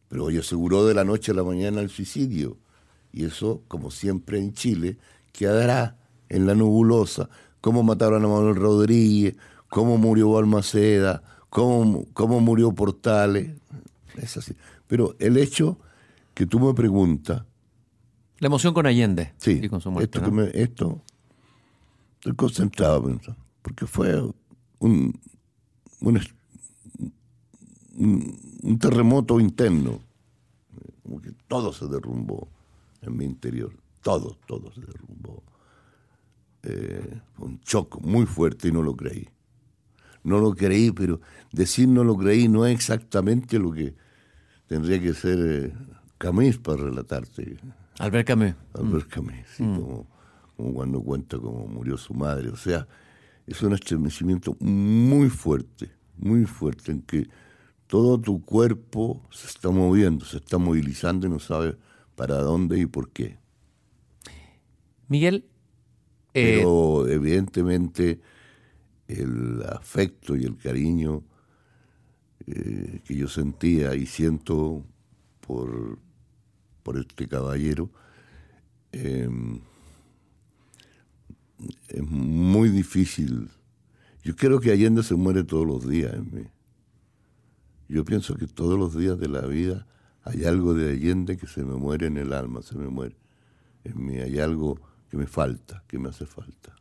pero 0.09 0.25
hoy 0.25 0.39
aseguró 0.39 0.85
de 0.85 0.95
la 0.95 1.05
noche 1.05 1.31
a 1.31 1.35
la 1.35 1.45
mañana 1.45 1.81
el 1.81 1.91
suicidio. 1.91 2.59
Y 3.13 3.25
eso, 3.25 3.63
como 3.69 3.91
siempre 3.91 4.39
en 4.39 4.53
Chile, 4.53 4.99
quedará 5.33 5.97
en 6.29 6.47
la 6.47 6.55
nebulosa, 6.55 7.31
cómo 7.61 7.83
mataron 7.83 8.25
a 8.25 8.29
Manuel 8.29 8.57
Rodríguez, 8.57 9.37
cómo 9.69 9.97
murió 9.97 10.33
Balmaceda, 10.33 11.23
cómo, 11.49 12.05
cómo 12.13 12.41
murió 12.41 12.73
Portales. 12.73 13.57
Es 14.17 14.37
así. 14.37 14.55
Pero 14.89 15.15
el 15.21 15.37
hecho 15.37 15.79
que 16.35 16.47
tú 16.47 16.59
me 16.59 16.75
preguntas. 16.75 17.45
La 18.39 18.47
emoción 18.47 18.75
con 18.75 18.87
Allende. 18.87 19.33
Sí. 19.39 19.61
Y 19.63 19.69
con 19.69 19.81
su 19.81 19.91
muerte, 19.91 20.19
esto, 20.19 20.31
me, 20.33 20.51
esto 20.53 21.03
estoy 22.15 22.35
concentrado. 22.35 23.19
Porque 23.63 23.87
fue 23.87 24.21
un, 24.79 25.19
un, 26.01 26.21
un, 27.99 28.79
terremoto 28.79 29.41
interno. 29.41 30.01
Como 31.03 31.21
que 31.21 31.33
todo 31.47 31.73
se 31.73 31.87
derrumbó 31.87 32.49
en 33.03 33.17
mi 33.17 33.25
interior. 33.25 33.73
Todo, 34.03 34.37
todo 34.47 34.73
se 34.73 34.81
derrumbó. 34.81 35.43
Eh, 36.63 37.21
un 37.39 37.61
shock 37.61 38.01
muy 38.01 38.27
fuerte 38.27 38.69
y 38.69 38.73
no 38.73 38.83
lo 38.83 38.97
creí 38.97 39.29
no 40.29 40.39
lo 40.39 40.55
creí, 40.55 40.93
pero 40.93 41.21
decir 41.53 41.89
no 41.89 42.05
lo 42.05 42.17
creí 42.17 42.49
no 42.49 42.67
es 42.67 42.75
exactamente 42.75 43.59
lo 43.59 43.73
que 43.73 43.95
tendría 44.67 45.01
que 45.01 45.15
ser 45.15 45.39
eh, 45.41 45.73
Camus 46.19 46.59
para 46.59 46.85
relatarte. 46.85 47.57
Albert 47.99 48.29
Camus. 48.29 48.55
Albert 48.75 49.07
mm. 49.07 49.11
Camus, 49.11 49.35
sí, 49.57 49.63
mm. 49.63 49.81
como, 49.81 50.75
cuando 50.75 51.01
cuenta 51.01 51.39
cómo 51.39 51.67
murió 51.67 51.97
su 51.97 52.15
madre. 52.15 52.51
O 52.51 52.57
sea, 52.57 52.87
es 53.47 53.63
un 53.63 53.73
estremecimiento 53.73 54.57
muy 54.61 55.31
fuerte, 55.31 55.91
muy 56.17 56.45
fuerte, 56.45 56.93
en 56.93 57.03
que 57.03 57.29
todo 57.89 58.21
tu 58.21 58.45
cuerpo 58.45 59.27
se 59.31 59.47
está 59.47 59.71
moviendo, 59.71 60.25
se 60.25 60.37
está 60.37 60.59
movilizando 60.59 61.27
y 61.27 61.31
no 61.31 61.41
sabe 61.41 61.77
para 62.15 62.37
dónde 62.37 62.79
y 62.79 62.87
por 62.87 63.11
qué. 63.11 63.39
Miguel. 65.09 65.47
Pero 66.33 67.09
eh, 67.09 67.15
evidentemente 67.15 68.21
el 69.09 69.63
afecto 69.63 70.37
y 70.37 70.45
el 70.45 70.59
cariño 70.59 71.25
eh, 72.47 73.01
que 73.05 73.17
yo 73.17 73.27
sentía 73.27 73.95
y 73.95 74.05
siento 74.05 74.85
por, 75.41 75.99
por 76.83 76.99
este 76.99 77.27
caballero 77.27 77.91
em, 78.93 79.61
es 81.89 82.03
muy 82.03 82.69
difícil. 82.69 83.49
Yo 84.23 84.37
creo 84.37 84.61
que 84.61 84.73
Allende 84.73 85.03
se 85.03 85.15
muere 85.15 85.43
todos 85.43 85.67
los 85.67 85.89
días 85.89 86.13
en 86.13 86.35
mí. 86.35 86.45
Yo 87.89 88.05
pienso 88.05 88.37
que 88.37 88.47
todos 88.47 88.79
los 88.79 88.97
días 88.97 89.19
de 89.19 89.29
la 89.29 89.43
vida 89.43 89.87
hay 90.23 90.45
algo 90.45 90.75
de 90.75 90.93
Allende 90.93 91.37
que 91.37 91.47
se 91.47 91.65
me 91.65 91.75
muere 91.75 92.07
en 92.07 92.19
el 92.19 92.33
alma, 92.33 92.63
se 92.63 92.77
me 92.77 92.89
muere 92.89 93.17
en 93.85 94.05
mí. 94.05 94.19
Hay 94.19 94.39
algo 94.39 94.79
que 95.11 95.17
me 95.17 95.27
falta, 95.27 95.83
que 95.87 95.99
me 95.99 96.11
hace 96.11 96.27
falta. 96.27 96.75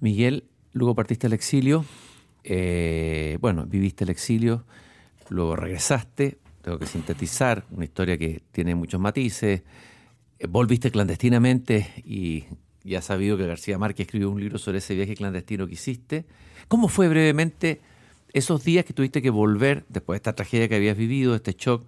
Miguel, 0.00 0.44
Luego 0.72 0.94
partiste 0.94 1.26
al 1.26 1.32
exilio, 1.32 1.84
eh, 2.44 3.38
bueno, 3.40 3.66
viviste 3.66 4.04
el 4.04 4.10
exilio, 4.10 4.64
luego 5.28 5.56
regresaste, 5.56 6.38
tengo 6.62 6.78
que 6.78 6.86
sintetizar, 6.86 7.64
una 7.72 7.84
historia 7.84 8.16
que 8.16 8.42
tiene 8.52 8.76
muchos 8.76 9.00
matices, 9.00 9.62
eh, 10.38 10.46
volviste 10.48 10.92
clandestinamente 10.92 11.92
y 12.04 12.44
ya 12.84 13.02
sabido 13.02 13.36
que 13.36 13.46
García 13.46 13.78
Márquez 13.78 14.06
escribió 14.06 14.30
un 14.30 14.40
libro 14.40 14.58
sobre 14.58 14.78
ese 14.78 14.94
viaje 14.94 15.16
clandestino 15.16 15.66
que 15.66 15.74
hiciste. 15.74 16.24
¿Cómo 16.68 16.86
fue 16.86 17.08
brevemente 17.08 17.80
esos 18.32 18.64
días 18.64 18.84
que 18.84 18.92
tuviste 18.92 19.22
que 19.22 19.30
volver, 19.30 19.84
después 19.88 20.16
de 20.16 20.18
esta 20.18 20.34
tragedia 20.34 20.68
que 20.68 20.76
habías 20.76 20.96
vivido, 20.96 21.34
este 21.34 21.54
shock, 21.58 21.84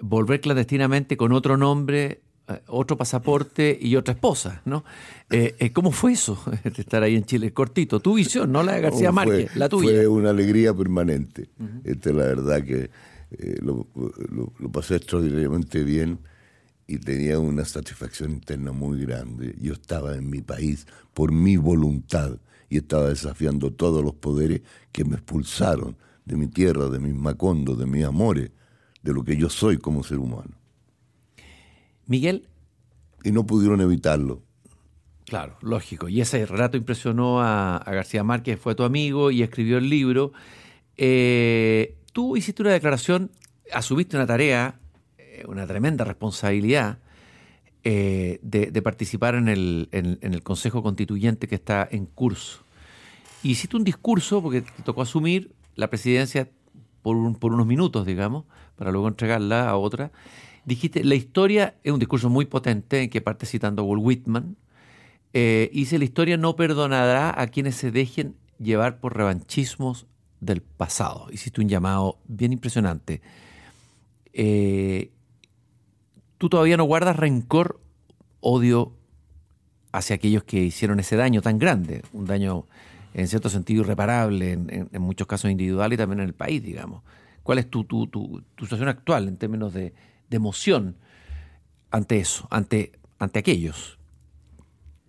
volver 0.00 0.40
clandestinamente 0.40 1.16
con 1.16 1.32
otro 1.32 1.56
nombre 1.56 2.20
eh, 2.48 2.60
otro 2.68 2.96
pasaporte 2.96 3.76
y 3.80 3.96
otra 3.96 4.14
esposa, 4.14 4.62
¿no? 4.64 4.84
Eh, 5.30 5.56
eh, 5.58 5.72
¿Cómo 5.72 5.90
fue 5.90 6.12
eso 6.12 6.40
de 6.64 6.70
estar 6.70 7.02
ahí 7.02 7.16
en 7.16 7.24
Chile? 7.24 7.52
Cortito, 7.52 7.98
tu 7.98 8.14
visión, 8.14 8.52
no 8.52 8.62
la 8.62 8.74
de 8.74 8.82
García 8.82 9.10
Márquez, 9.10 9.56
la 9.56 9.68
tuya. 9.68 9.90
Fue 9.90 10.06
una 10.06 10.30
alegría 10.30 10.72
permanente. 10.72 11.48
Esta 11.82 12.10
es 12.10 12.16
la 12.16 12.24
verdad 12.24 12.62
que 12.62 12.90
lo, 13.60 13.88
pasé 14.70 14.96
extraordinariamente 14.96 15.82
bien 15.82 16.20
y 16.86 16.98
tenía 16.98 17.40
una 17.40 17.64
satisfacción 17.64 18.30
interna 18.30 18.70
muy 18.70 19.04
grande. 19.04 19.56
Yo 19.60 19.72
estaba 19.72 20.14
en 20.14 20.30
mi 20.30 20.40
país 20.40 20.86
por 21.14 21.32
mi 21.32 21.56
voluntad 21.56 22.38
y 22.68 22.78
estaba 22.78 23.08
desafiando 23.08 23.72
todos 23.72 24.02
los 24.02 24.14
poderes 24.14 24.62
que 24.92 25.04
me 25.04 25.14
expulsaron 25.14 25.96
de 26.24 26.36
mi 26.36 26.48
tierra, 26.48 26.88
de 26.88 26.98
mis 26.98 27.14
macondos, 27.14 27.78
de 27.78 27.86
mis 27.86 28.04
amores, 28.04 28.50
de 29.02 29.12
lo 29.12 29.24
que 29.24 29.36
yo 29.36 29.48
soy 29.48 29.78
como 29.78 30.02
ser 30.02 30.18
humano. 30.18 30.56
Miguel. 32.06 32.48
Y 33.22 33.32
no 33.32 33.46
pudieron 33.46 33.80
evitarlo. 33.80 34.42
Claro, 35.24 35.56
lógico. 35.60 36.08
Y 36.08 36.20
ese 36.20 36.46
relato 36.46 36.76
impresionó 36.76 37.42
a, 37.42 37.82
García 37.84 38.22
Márquez, 38.22 38.60
fue 38.60 38.74
tu 38.74 38.84
amigo 38.84 39.30
y 39.30 39.42
escribió 39.42 39.78
el 39.78 39.88
libro. 39.88 40.32
Eh, 40.96 41.96
tú 42.12 42.36
hiciste 42.36 42.62
una 42.62 42.72
declaración, 42.72 43.30
asumiste 43.72 44.16
una 44.16 44.26
tarea, 44.26 44.78
eh, 45.18 45.44
una 45.48 45.66
tremenda 45.66 46.04
responsabilidad 46.04 46.98
eh, 47.88 48.40
de, 48.42 48.82
participar 48.82 49.36
en 49.36 49.46
el, 49.46 49.88
en, 49.92 50.18
el, 50.20 50.42
Consejo 50.42 50.82
Constituyente 50.82 51.46
que 51.46 51.54
está 51.54 51.86
en 51.88 52.06
curso. 52.06 52.64
hiciste 53.44 53.76
un 53.76 53.84
discurso, 53.84 54.42
porque 54.42 54.62
te 54.62 54.82
tocó 54.82 55.02
asumir 55.02 55.52
la 55.76 55.88
presidencia 55.88 56.50
por, 57.02 57.38
por 57.38 57.52
unos 57.52 57.64
minutos, 57.64 58.04
digamos, 58.04 58.44
para 58.74 58.90
luego 58.90 59.06
entregarla 59.06 59.68
a 59.68 59.76
otra. 59.76 60.10
Dijiste, 60.64 61.04
la 61.04 61.14
historia 61.14 61.76
es 61.84 61.92
un 61.92 62.00
discurso 62.00 62.28
muy 62.28 62.46
potente 62.46 63.02
en 63.02 63.08
que 63.08 63.20
parte 63.20 63.46
citando 63.46 63.82
a 63.82 63.84
Walt 63.84 64.02
Whitman. 64.04 64.56
Eh, 65.32 65.70
dice, 65.72 65.96
la 66.00 66.06
historia 66.06 66.36
no 66.36 66.56
perdonará 66.56 67.40
a 67.40 67.46
quienes 67.46 67.76
se 67.76 67.92
dejen 67.92 68.34
llevar 68.58 68.98
por 68.98 69.16
revanchismos 69.16 70.06
del 70.40 70.60
pasado. 70.60 71.28
Hiciste 71.30 71.60
un 71.60 71.68
llamado 71.68 72.18
bien 72.26 72.52
impresionante. 72.52 73.22
Eh, 74.32 75.12
tú 76.38 76.48
todavía 76.48 76.76
no 76.76 76.84
guardas 76.84 77.16
rencor, 77.16 77.80
odio 78.40 78.92
hacia 79.92 80.16
aquellos 80.16 80.44
que 80.44 80.62
hicieron 80.62 81.00
ese 81.00 81.16
daño 81.16 81.42
tan 81.42 81.58
grande, 81.58 82.02
un 82.12 82.26
daño 82.26 82.66
en 83.14 83.28
cierto 83.28 83.48
sentido 83.48 83.82
irreparable, 83.82 84.52
en, 84.52 84.88
muchos 85.00 85.26
casos 85.26 85.50
individual 85.50 85.92
y 85.92 85.96
también 85.96 86.20
en 86.20 86.26
el 86.26 86.34
país, 86.34 86.62
digamos. 86.62 87.02
¿Cuál 87.42 87.58
es 87.58 87.70
tu, 87.70 87.84
tu, 87.84 88.06
tu 88.08 88.42
situación 88.58 88.88
actual 88.88 89.28
en 89.28 89.36
términos 89.36 89.72
de, 89.72 89.94
de 90.28 90.36
emoción 90.36 90.96
ante 91.90 92.18
eso, 92.18 92.46
ante, 92.50 92.92
ante 93.18 93.38
aquellos? 93.38 93.98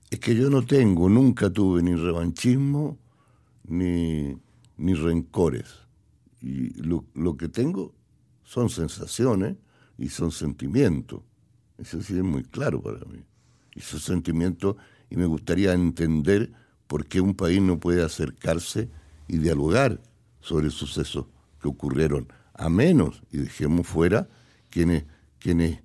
Es 0.09 0.19
que 0.19 0.35
yo 0.35 0.49
no 0.49 0.61
tengo, 0.61 1.09
nunca 1.09 1.49
tuve 1.49 1.81
ni 1.83 1.95
revanchismo 1.95 2.97
ni, 3.67 4.37
ni 4.77 4.93
rencores. 4.93 5.65
Y 6.41 6.69
lo, 6.81 7.03
que 7.37 7.49
tengo 7.49 7.93
son 8.43 8.69
sensaciones, 8.69 9.57
y 9.97 10.09
son 10.09 10.31
sentimientos. 10.31 11.21
Eso 11.77 12.01
sí 12.01 12.15
es 12.15 12.23
muy 12.23 12.43
claro 12.43 12.81
para 12.81 12.99
mí. 13.05 13.23
Y 13.75 13.81
son 13.81 13.99
sentimientos, 13.99 14.75
y 15.09 15.15
me 15.15 15.25
gustaría 15.25 15.73
entender 15.73 16.51
por 16.87 17.05
qué 17.05 17.21
un 17.21 17.35
país 17.35 17.61
no 17.61 17.79
puede 17.79 18.03
acercarse 18.03 18.89
y 19.27 19.37
dialogar 19.37 20.01
sobre 20.39 20.69
sucesos 20.69 21.25
que 21.61 21.67
ocurrieron, 21.67 22.27
a 22.53 22.69
menos, 22.69 23.21
y 23.31 23.37
dejemos 23.37 23.85
fuera, 23.85 24.27
quienes, 24.69 25.03
quienes 25.39 25.81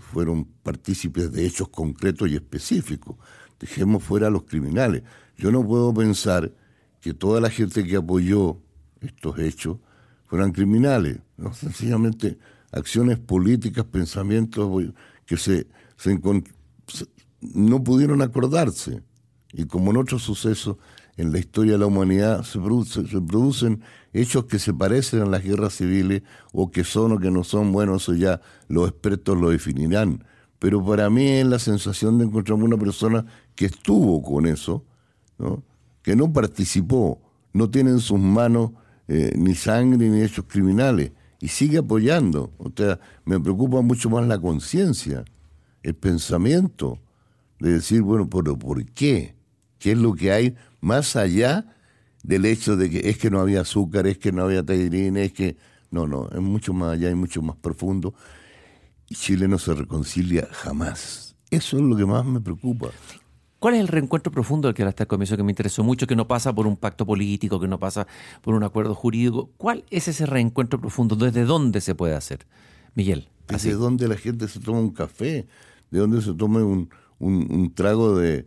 fueron 0.00 0.44
partícipes 0.62 1.32
de 1.32 1.46
hechos 1.46 1.68
concretos 1.68 2.28
y 2.28 2.34
específicos. 2.34 3.16
Dejemos 3.58 4.02
fuera 4.02 4.26
a 4.26 4.30
los 4.30 4.44
criminales. 4.44 5.02
Yo 5.36 5.50
no 5.50 5.66
puedo 5.66 5.92
pensar 5.94 6.52
que 7.00 7.14
toda 7.14 7.40
la 7.40 7.50
gente 7.50 7.84
que 7.84 7.96
apoyó 7.96 8.58
estos 9.00 9.38
hechos 9.38 9.78
fueran 10.24 10.52
criminales, 10.52 11.20
¿no? 11.36 11.54
sencillamente 11.54 12.38
acciones 12.72 13.18
políticas, 13.18 13.84
pensamientos 13.84 14.70
que 15.24 15.36
se, 15.36 15.66
no 17.40 17.84
pudieron 17.84 18.22
acordarse. 18.22 19.02
Y 19.52 19.64
como 19.64 19.90
en 19.90 19.98
otros 19.98 20.22
sucesos 20.22 20.76
en 21.16 21.32
la 21.32 21.38
historia 21.38 21.72
de 21.72 21.78
la 21.78 21.86
humanidad 21.86 22.42
se, 22.42 22.58
se 22.60 23.20
producen 23.22 23.80
hechos 24.12 24.44
que 24.44 24.58
se 24.58 24.74
parecen 24.74 25.22
a 25.22 25.26
las 25.26 25.42
guerras 25.42 25.74
civiles 25.74 26.22
o 26.52 26.70
que 26.70 26.84
son 26.84 27.12
o 27.12 27.18
que 27.18 27.30
no 27.30 27.44
son, 27.44 27.72
bueno, 27.72 27.96
eso 27.96 28.14
ya 28.14 28.40
los 28.68 28.88
expertos 28.88 29.38
lo 29.38 29.50
definirán. 29.50 30.24
Pero 30.58 30.84
para 30.84 31.08
mí 31.10 31.26
es 31.26 31.46
la 31.46 31.58
sensación 31.58 32.18
de 32.18 32.24
encontrarme 32.24 32.64
una 32.64 32.78
persona 32.78 33.24
que 33.54 33.66
estuvo 33.66 34.22
con 34.22 34.46
eso, 34.46 34.84
que 36.02 36.16
no 36.16 36.32
participó, 36.32 37.20
no 37.52 37.70
tiene 37.70 37.90
en 37.90 38.00
sus 38.00 38.18
manos 38.18 38.72
eh, 39.08 39.32
ni 39.36 39.54
sangre 39.54 40.08
ni 40.08 40.22
hechos 40.22 40.46
criminales 40.48 41.12
y 41.40 41.48
sigue 41.48 41.78
apoyando. 41.78 42.52
O 42.58 42.70
sea, 42.74 42.98
me 43.24 43.38
preocupa 43.40 43.80
mucho 43.82 44.10
más 44.10 44.26
la 44.26 44.38
conciencia, 44.38 45.24
el 45.82 45.94
pensamiento 45.94 46.98
de 47.60 47.72
decir, 47.72 48.02
bueno, 48.02 48.28
pero 48.28 48.58
¿por 48.58 48.84
qué? 48.84 49.34
¿Qué 49.78 49.92
es 49.92 49.98
lo 49.98 50.14
que 50.14 50.32
hay 50.32 50.54
más 50.80 51.16
allá 51.16 51.74
del 52.22 52.44
hecho 52.44 52.76
de 52.76 52.90
que 52.90 53.08
es 53.08 53.18
que 53.18 53.30
no 53.30 53.40
había 53.40 53.60
azúcar, 53.60 54.06
es 54.06 54.18
que 54.18 54.32
no 54.32 54.44
había 54.44 54.64
taurina, 54.64 55.20
es 55.20 55.32
que... 55.32 55.56
No, 55.88 56.06
no, 56.06 56.28
es 56.30 56.40
mucho 56.40 56.72
más 56.74 56.94
allá, 56.94 57.08
es 57.08 57.16
mucho 57.16 57.40
más 57.42 57.56
profundo. 57.56 58.12
Y 59.08 59.14
Chile 59.14 59.46
no 59.46 59.56
se 59.58 59.72
reconcilia 59.72 60.48
jamás. 60.50 61.36
Eso 61.48 61.76
es 61.76 61.82
lo 61.82 61.96
que 61.96 62.04
más 62.04 62.26
me 62.26 62.40
preocupa. 62.40 62.90
¿Cuál 63.66 63.74
es 63.74 63.80
el 63.80 63.88
reencuentro 63.88 64.30
profundo 64.30 64.68
del 64.68 64.76
que 64.76 64.82
hablaste 64.82 65.02
al 65.02 65.06
comienzo 65.08 65.36
que 65.36 65.42
me 65.42 65.50
interesó 65.50 65.82
mucho, 65.82 66.06
que 66.06 66.14
no 66.14 66.28
pasa 66.28 66.54
por 66.54 66.68
un 66.68 66.76
pacto 66.76 67.04
político, 67.04 67.58
que 67.58 67.66
no 67.66 67.80
pasa 67.80 68.06
por 68.40 68.54
un 68.54 68.62
acuerdo 68.62 68.94
jurídico? 68.94 69.50
¿Cuál 69.56 69.84
es 69.90 70.06
ese 70.06 70.24
reencuentro 70.24 70.80
profundo? 70.80 71.16
¿Desde 71.16 71.44
dónde 71.44 71.80
se 71.80 71.96
puede 71.96 72.14
hacer? 72.14 72.46
Miguel. 72.94 73.28
¿Desde 73.48 73.72
dónde 73.72 74.06
la 74.06 74.16
gente 74.16 74.46
se 74.46 74.60
toma 74.60 74.78
un 74.78 74.90
café? 74.90 75.48
¿De 75.90 75.98
dónde 75.98 76.22
se 76.22 76.32
toma 76.34 76.64
un, 76.64 76.90
un, 77.18 77.74
trago 77.74 78.16
de, 78.16 78.46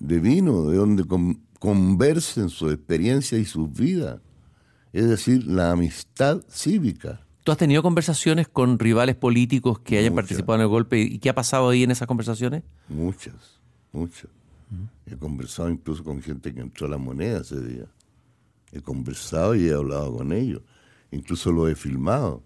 de, 0.00 0.18
vino? 0.18 0.64
¿De 0.64 0.76
dónde 0.76 1.04
conversen 1.60 2.48
su 2.48 2.68
experiencia 2.68 3.38
y 3.38 3.44
sus 3.44 3.72
vidas. 3.72 4.20
Es 4.92 5.08
decir, 5.08 5.46
la 5.46 5.70
amistad 5.70 6.40
cívica. 6.50 7.20
¿Tú 7.44 7.52
has 7.52 7.58
tenido 7.58 7.80
conversaciones 7.84 8.48
con 8.48 8.80
rivales 8.80 9.14
políticos 9.14 9.78
que 9.78 9.98
hayan 9.98 10.16
participado 10.16 10.56
en 10.56 10.62
el 10.62 10.68
golpe? 10.68 10.98
¿Y 10.98 11.20
qué 11.20 11.28
ha 11.28 11.34
pasado 11.36 11.68
ahí 11.68 11.84
en 11.84 11.92
esas 11.92 12.08
conversaciones? 12.08 12.64
Muchas, 12.88 13.60
muchas. 13.92 14.28
He 15.06 15.16
conversado 15.16 15.70
incluso 15.70 16.04
con 16.04 16.20
gente 16.20 16.52
que 16.52 16.60
entró 16.60 16.86
a 16.86 16.90
la 16.90 16.98
moneda 16.98 17.40
ese 17.40 17.60
día. 17.60 17.86
He 18.72 18.80
conversado 18.80 19.54
y 19.54 19.68
he 19.68 19.72
hablado 19.72 20.16
con 20.16 20.32
ellos. 20.32 20.62
Incluso 21.10 21.50
lo 21.52 21.68
he 21.68 21.74
filmado. 21.74 22.42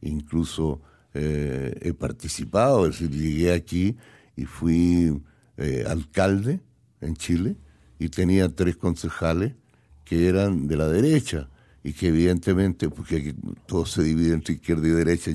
Incluso 0.00 0.80
eh, 1.12 1.78
he 1.82 1.92
participado. 1.92 2.86
Es 2.86 3.00
decir, 3.00 3.10
llegué 3.10 3.52
aquí 3.52 3.96
y 4.34 4.44
fui 4.44 5.22
eh, 5.58 5.84
alcalde 5.86 6.60
en 7.00 7.14
Chile 7.16 7.56
y 7.98 8.08
tenía 8.08 8.48
tres 8.48 8.76
concejales 8.76 9.54
que 10.04 10.28
eran 10.28 10.68
de 10.68 10.76
la 10.76 10.88
derecha 10.88 11.48
y 11.82 11.92
que 11.92 12.08
evidentemente, 12.08 12.88
porque 12.88 13.34
todo 13.66 13.86
se 13.86 14.02
divide 14.02 14.34
entre 14.34 14.54
izquierda 14.54 14.86
y 14.88 14.90
derecha, 14.90 15.30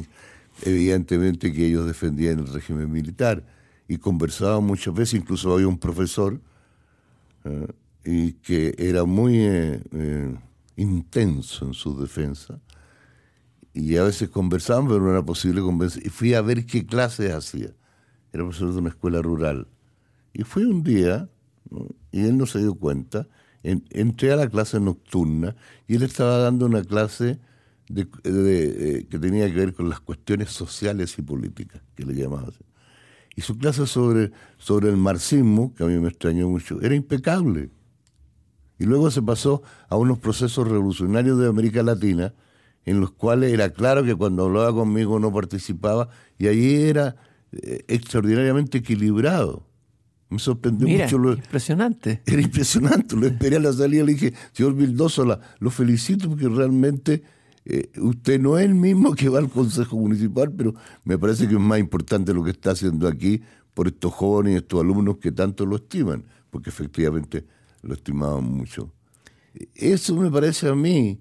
evidentemente 0.63 1.53
que 1.53 1.67
ellos 1.67 1.87
defendían 1.87 2.39
el 2.39 2.47
régimen 2.47 2.91
militar 2.91 3.43
y 3.91 3.97
conversaban 3.97 4.63
muchas 4.63 4.93
veces, 4.93 5.15
incluso 5.15 5.53
había 5.53 5.67
un 5.67 5.77
profesor 5.77 6.39
eh, 7.43 7.67
y 8.05 8.31
que 8.35 8.73
era 8.77 9.03
muy 9.03 9.35
eh, 9.39 9.83
eh, 9.91 10.33
intenso 10.77 11.65
en 11.65 11.73
su 11.73 11.99
defensa 11.99 12.57
y 13.73 13.97
a 13.97 14.03
veces 14.03 14.29
conversaban, 14.29 14.87
pero 14.87 15.01
no 15.01 15.11
era 15.11 15.21
posible 15.21 15.59
convencer. 15.59 16.05
Y 16.05 16.09
fui 16.09 16.33
a 16.33 16.41
ver 16.41 16.65
qué 16.65 16.85
clases 16.85 17.33
hacía. 17.33 17.75
Era 18.31 18.45
profesor 18.45 18.71
de 18.71 18.79
una 18.79 18.89
escuela 18.89 19.21
rural. 19.21 19.67
Y 20.31 20.43
fui 20.43 20.63
un 20.63 20.83
día 20.83 21.27
y 22.13 22.21
él 22.21 22.37
no 22.37 22.45
se 22.45 22.59
dio 22.59 22.75
cuenta. 22.75 23.27
entré 23.61 24.31
a 24.31 24.37
la 24.37 24.47
clase 24.47 24.79
nocturna 24.79 25.53
y 25.85 25.95
él 25.95 26.03
estaba 26.03 26.37
dando 26.37 26.65
una 26.65 26.81
clase 26.81 27.39
de, 27.89 28.07
que 29.09 29.19
tenía 29.19 29.47
que 29.47 29.55
ver 29.55 29.73
con 29.73 29.89
las 29.89 29.99
cuestiones 29.99 30.49
sociales 30.49 31.17
y 31.17 31.23
políticas, 31.23 31.81
que 31.93 32.05
le 32.05 32.13
llamaba 32.13 32.47
así. 32.47 32.70
Y 33.35 33.41
su 33.41 33.57
clase 33.57 33.87
sobre, 33.87 34.31
sobre 34.57 34.89
el 34.89 34.97
marxismo, 34.97 35.73
que 35.73 35.83
a 35.83 35.87
mí 35.87 35.97
me 35.99 36.09
extrañó 36.09 36.49
mucho, 36.49 36.81
era 36.81 36.95
impecable. 36.95 37.69
Y 38.77 38.85
luego 38.85 39.11
se 39.11 39.21
pasó 39.21 39.61
a 39.89 39.95
unos 39.95 40.19
procesos 40.19 40.67
revolucionarios 40.67 41.39
de 41.39 41.47
América 41.47 41.83
Latina, 41.83 42.33
en 42.83 42.99
los 42.99 43.11
cuales 43.11 43.53
era 43.53 43.69
claro 43.69 44.03
que 44.03 44.15
cuando 44.15 44.45
hablaba 44.45 44.73
conmigo 44.73 45.19
no 45.19 45.31
participaba, 45.31 46.09
y 46.37 46.47
allí 46.47 46.75
era 46.83 47.15
eh, 47.51 47.85
extraordinariamente 47.87 48.79
equilibrado. 48.79 49.67
Me 50.29 50.39
sorprendió 50.39 50.87
mucho. 50.87 51.17
Lo, 51.17 51.33
impresionante. 51.33 52.21
Era 52.25 52.41
impresionante. 52.41 53.15
Lo 53.17 53.27
esperé 53.27 53.57
a 53.57 53.59
la 53.59 53.73
salida. 53.73 54.03
Le 54.05 54.13
dije, 54.13 54.33
señor 54.53 54.75
Vildoso, 54.75 55.25
lo 55.59 55.69
felicito 55.69 56.29
porque 56.29 56.47
realmente 56.47 57.21
eh, 57.65 57.91
usted 57.99 58.39
no 58.39 58.57
es 58.57 58.65
el 58.65 58.75
mismo 58.75 59.13
que 59.13 59.29
va 59.29 59.39
al 59.39 59.49
Consejo 59.49 59.97
Municipal, 59.97 60.51
pero 60.51 60.73
me 61.03 61.17
parece 61.17 61.47
que 61.47 61.53
es 61.53 61.59
más 61.59 61.79
importante 61.79 62.33
lo 62.33 62.43
que 62.43 62.51
está 62.51 62.71
haciendo 62.71 63.07
aquí 63.07 63.41
por 63.73 63.87
estos 63.87 64.13
jóvenes 64.13 64.53
y 64.53 64.57
estos 64.57 64.81
alumnos 64.81 65.17
que 65.17 65.31
tanto 65.31 65.65
lo 65.65 65.75
estiman, 65.75 66.25
porque 66.49 66.69
efectivamente 66.69 67.45
lo 67.81 67.93
estimaban 67.93 68.43
mucho. 68.43 68.91
Eso 69.75 70.15
me 70.15 70.31
parece 70.31 70.69
a 70.69 70.75
mí, 70.75 71.19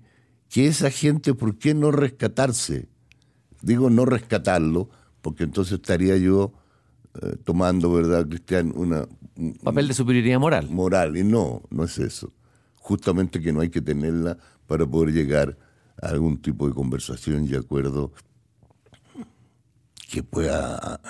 que 0.48 0.66
esa 0.66 0.90
gente, 0.90 1.35
¿por 1.35 1.57
qué 1.59 1.74
no 1.74 1.90
rescatarse? 1.90 2.88
Digo 3.62 3.90
no 3.90 4.05
rescatarlo, 4.05 4.88
porque 5.20 5.44
entonces 5.44 5.74
estaría 5.74 6.16
yo 6.16 6.53
eh, 7.20 7.37
tomando, 7.44 7.92
¿verdad, 7.92 8.26
Cristian? 8.26 8.72
Una, 8.74 9.07
un 9.37 9.55
papel 9.62 9.88
de 9.88 9.94
superioridad 9.94 10.40
moral. 10.40 10.68
Moral, 10.70 11.16
y 11.16 11.24
no, 11.24 11.62
no 11.70 11.85
es 11.85 11.98
eso. 11.98 12.33
Justamente 12.76 13.40
que 13.40 13.53
no 13.53 13.61
hay 13.61 13.68
que 13.68 13.83
tenerla 13.83 14.38
para 14.66 14.87
poder 14.87 15.12
llegar 15.12 15.59
algún 16.02 16.40
tipo 16.40 16.66
de 16.68 16.74
conversación 16.74 17.46
y 17.46 17.54
acuerdo 17.54 18.12
que 20.10 20.22
pueda, 20.22 21.00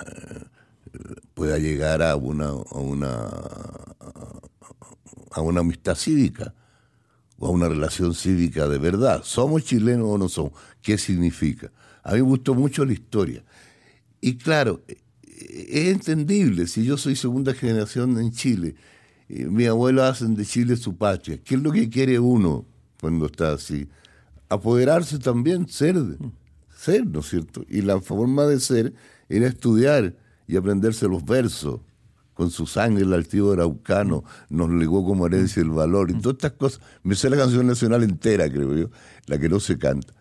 eh, 0.93 1.15
pueda 1.33 1.57
llegar 1.57 2.01
a 2.01 2.15
una, 2.15 2.49
a 2.49 2.77
una, 2.77 3.29
a 5.31 5.41
una 5.41 5.61
amistad 5.61 5.95
cívica 5.95 6.53
o 7.39 7.47
a 7.47 7.49
una 7.49 7.67
relación 7.67 8.13
cívica 8.13 8.67
de 8.67 8.77
verdad. 8.77 9.21
¿Somos 9.23 9.63
chilenos 9.63 10.07
o 10.07 10.17
no 10.17 10.29
somos? 10.29 10.53
¿Qué 10.81 10.97
significa? 10.97 11.71
A 12.03 12.11
mí 12.11 12.17
me 12.17 12.23
gustó 12.23 12.53
mucho 12.53 12.85
la 12.85 12.93
historia. 12.93 13.43
Y 14.19 14.37
claro, 14.37 14.81
es 14.87 15.87
entendible, 15.87 16.67
si 16.67 16.83
yo 16.83 16.97
soy 16.97 17.15
segunda 17.15 17.53
generación 17.53 18.19
en 18.19 18.31
Chile, 18.31 18.75
mi 19.27 19.65
abuelo 19.65 20.03
hacen 20.03 20.35
de 20.35 20.45
Chile 20.45 20.75
su 20.75 20.95
patria, 20.95 21.39
¿qué 21.43 21.55
es 21.55 21.61
lo 21.61 21.71
que 21.71 21.89
quiere 21.89 22.19
uno 22.19 22.65
cuando 22.99 23.25
está 23.25 23.53
así? 23.53 23.87
Apoderarse 24.51 25.17
también, 25.17 25.69
ser, 25.69 25.95
ser, 26.75 27.07
¿no 27.07 27.21
es 27.21 27.29
cierto? 27.29 27.63
Y 27.69 27.81
la 27.81 28.01
forma 28.01 28.45
de 28.45 28.59
ser 28.59 28.93
era 29.29 29.47
estudiar 29.47 30.17
y 30.45 30.57
aprenderse 30.57 31.07
los 31.07 31.23
versos. 31.23 31.79
Con 32.33 32.51
su 32.51 32.65
sangre 32.65 33.03
el 33.03 33.13
altivo 33.13 33.53
araucano 33.53 34.25
nos 34.49 34.69
legó 34.69 35.05
como 35.05 35.25
herencia 35.25 35.61
el 35.61 35.69
valor 35.69 36.11
y 36.11 36.15
todas 36.15 36.35
estas 36.35 36.51
cosas. 36.53 36.81
Me 37.03 37.15
sé 37.15 37.29
la 37.29 37.37
canción 37.37 37.65
nacional 37.65 38.03
entera, 38.03 38.49
creo 38.49 38.75
yo, 38.75 38.89
la 39.27 39.37
que 39.37 39.47
no 39.47 39.61
se 39.61 39.77
canta. 39.77 40.13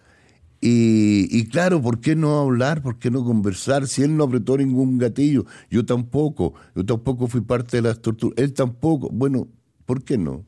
Y, 0.63 1.47
claro, 1.49 1.81
¿por 1.81 2.01
qué 2.01 2.15
no 2.15 2.39
hablar? 2.39 2.83
¿Por 2.83 2.99
qué 2.99 3.11
no 3.11 3.25
conversar? 3.25 3.89
Si 3.89 4.03
él 4.03 4.17
no 4.17 4.25
apretó 4.25 4.59
ningún 4.59 4.99
gatillo, 4.99 5.47
yo 5.71 5.85
tampoco, 5.87 6.55
yo 6.77 6.85
tampoco 6.85 7.27
fui 7.27 7.41
parte 7.41 7.79
de 7.79 7.83
las 7.83 8.01
torturas, 8.01 8.37
él 8.39 8.53
tampoco. 8.53 9.09
Bueno, 9.11 9.49
¿por 9.87 10.05
qué 10.05 10.19
no? 10.19 10.45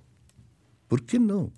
¿Por 0.87 1.05
qué 1.05 1.19
no? 1.19 1.51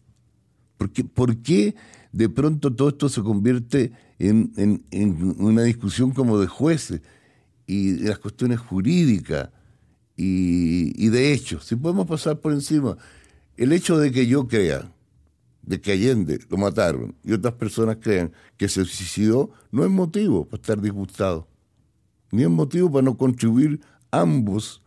¿Por 0.77 0.91
qué, 0.91 1.05
por 1.05 1.37
qué 1.39 1.75
de 2.15 2.29
pronto 2.29 2.73
todo 2.73 2.91
esto 2.91 3.09
se 3.09 3.23
convierte 3.23 3.91
en, 4.21 4.53
en, 4.93 5.35
una 5.39 5.63
discusión 5.65 6.13
como 6.13 6.39
de 6.39 6.47
jueces 6.47 7.01
y 7.67 7.91
de 7.91 8.09
las 8.09 8.21
cuestiones 8.21 8.61
jurídicas 8.61 9.51
y, 10.17 11.09
de 11.09 11.33
hechos? 11.33 11.65
Si 11.65 11.75
podemos 11.75 12.07
pasar 12.07 12.39
por 12.39 12.53
encima, 12.53 12.97
el 13.57 13.73
hecho 13.73 13.99
de 13.99 14.13
que 14.13 14.29
yo 14.29 14.47
crea 14.47 14.93
de 15.63 15.81
que 15.81 15.91
Allende 15.91 16.39
lo 16.49 16.57
mataron 16.57 17.17
y 17.25 17.33
otras 17.33 17.55
personas 17.55 17.97
creen 18.01 18.31
que 18.57 18.69
se 18.69 18.85
suicidó, 18.85 19.51
no 19.73 19.85
es 19.85 19.91
motivo 19.91 20.45
para 20.45 20.61
estar 20.61 20.81
disgustado, 20.81 21.49
ni 22.31 22.45
es 22.45 22.51
motivo 22.51 22.93
para 22.93 23.03
no 23.03 23.17
contribuir 23.17 23.81
ambos 24.13 24.83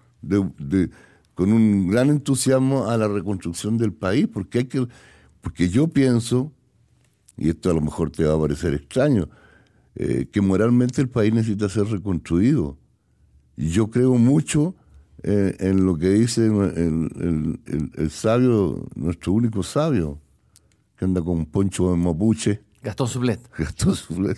con 1.35 1.51
un 1.51 1.89
gran 1.89 2.09
entusiasmo 2.09 2.89
a 2.89 2.95
la 2.95 3.09
reconstrucción 3.09 3.77
del 3.77 3.91
país, 3.91 4.29
porque 4.31 4.59
hay 4.59 4.65
que, 4.65 4.87
porque 5.41 5.67
yo 5.67 5.89
pienso, 5.89 6.53
y 7.37 7.49
esto 7.49 7.69
a 7.69 7.73
lo 7.73 7.81
mejor 7.81 8.11
te 8.11 8.23
va 8.23 8.35
a 8.35 8.39
parecer 8.39 8.73
extraño, 8.73 9.29
eh, 9.95 10.27
que 10.31 10.41
moralmente 10.41 11.01
el 11.01 11.09
país 11.09 11.33
necesita 11.33 11.69
ser 11.69 11.85
reconstruido. 11.85 12.77
Yo 13.55 13.89
creo 13.89 14.15
mucho 14.15 14.75
eh, 15.23 15.55
en 15.59 15.85
lo 15.85 15.97
que 15.97 16.09
dice 16.09 16.45
el, 16.45 18.09
sabio, 18.11 18.87
nuestro 18.95 19.33
único 19.33 19.63
sabio, 19.63 20.19
que 20.95 21.05
anda 21.05 21.21
con 21.21 21.45
poncho 21.45 21.91
de 21.91 21.97
mapuche. 21.97 22.61
Gastón 22.83 23.07
Sublet. 23.07 23.39
Gastón 23.57 23.95
Sublet. 23.95 24.37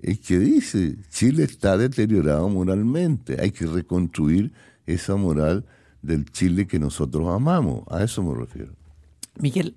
Es 0.00 0.20
que 0.20 0.38
dice, 0.38 0.96
Chile 1.10 1.44
está 1.44 1.76
deteriorado 1.76 2.48
moralmente, 2.48 3.40
hay 3.40 3.50
que 3.50 3.66
reconstruir 3.66 4.52
esa 4.86 5.16
moral 5.16 5.66
del 6.00 6.24
Chile 6.30 6.66
que 6.66 6.78
nosotros 6.78 7.28
amamos, 7.28 7.84
a 7.90 8.02
eso 8.02 8.22
me 8.22 8.34
refiero. 8.34 8.72
Miguel, 9.38 9.76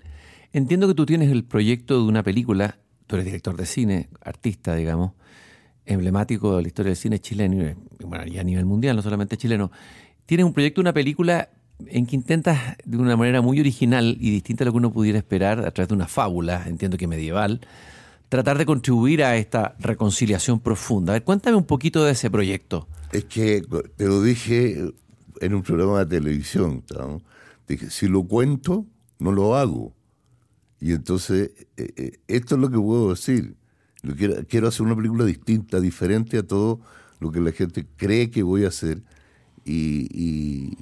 entiendo 0.54 0.86
que 0.86 0.94
tú 0.94 1.04
tienes 1.04 1.30
el 1.30 1.44
proyecto 1.44 2.00
de 2.00 2.08
una 2.08 2.22
película, 2.22 2.78
tú 3.06 3.16
eres 3.16 3.26
director 3.26 3.56
de 3.56 3.66
cine, 3.66 4.08
artista, 4.22 4.74
digamos, 4.74 5.12
emblemático 5.84 6.56
de 6.56 6.62
la 6.62 6.68
historia 6.68 6.90
del 6.90 6.96
cine 6.96 7.18
chileno, 7.18 7.62
y 7.98 8.04
bueno, 8.04 8.24
y 8.26 8.38
a 8.38 8.44
nivel 8.44 8.64
mundial, 8.64 8.96
no 8.96 9.02
solamente 9.02 9.36
chileno. 9.36 9.70
Tienes 10.26 10.46
un 10.46 10.54
proyecto, 10.54 10.80
una 10.80 10.92
película 10.92 11.50
en 11.86 12.06
que 12.06 12.14
intentas 12.14 12.76
de 12.84 12.96
una 12.96 13.16
manera 13.16 13.42
muy 13.42 13.58
original 13.58 14.16
y 14.20 14.30
distinta 14.30 14.62
a 14.62 14.66
lo 14.66 14.72
que 14.72 14.78
uno 14.78 14.92
pudiera 14.92 15.18
esperar 15.18 15.58
a 15.66 15.72
través 15.72 15.88
de 15.88 15.94
una 15.94 16.06
fábula, 16.06 16.64
entiendo 16.68 16.96
que 16.96 17.08
medieval, 17.08 17.60
tratar 18.28 18.56
de 18.56 18.64
contribuir 18.64 19.24
a 19.24 19.36
esta 19.36 19.74
reconciliación 19.80 20.60
profunda. 20.60 21.12
A 21.12 21.14
ver, 21.14 21.24
cuéntame 21.24 21.56
un 21.56 21.64
poquito 21.64 22.04
de 22.04 22.12
ese 22.12 22.30
proyecto. 22.30 22.88
Es 23.12 23.24
que 23.24 23.62
te 23.96 24.06
lo 24.06 24.22
dije 24.22 24.78
en 25.40 25.54
un 25.54 25.62
programa 25.62 26.04
de 26.04 26.20
televisión. 26.20 26.84
Dije, 27.66 27.90
si 27.90 28.06
lo 28.06 28.22
cuento, 28.22 28.86
no 29.18 29.32
lo 29.32 29.56
hago. 29.56 29.92
Y 30.84 30.92
entonces, 30.92 31.50
eh, 31.78 31.94
eh, 31.96 32.12
esto 32.28 32.56
es 32.56 32.60
lo 32.60 32.68
que 32.68 32.78
puedo 32.78 33.08
decir. 33.08 33.56
Quiero, 34.18 34.34
quiero 34.46 34.68
hacer 34.68 34.84
una 34.84 34.94
película 34.94 35.24
distinta, 35.24 35.80
diferente 35.80 36.36
a 36.36 36.42
todo 36.42 36.78
lo 37.20 37.32
que 37.32 37.40
la 37.40 37.52
gente 37.52 37.86
cree 37.96 38.30
que 38.30 38.42
voy 38.42 38.66
a 38.66 38.68
hacer 38.68 39.00
y, 39.64 40.76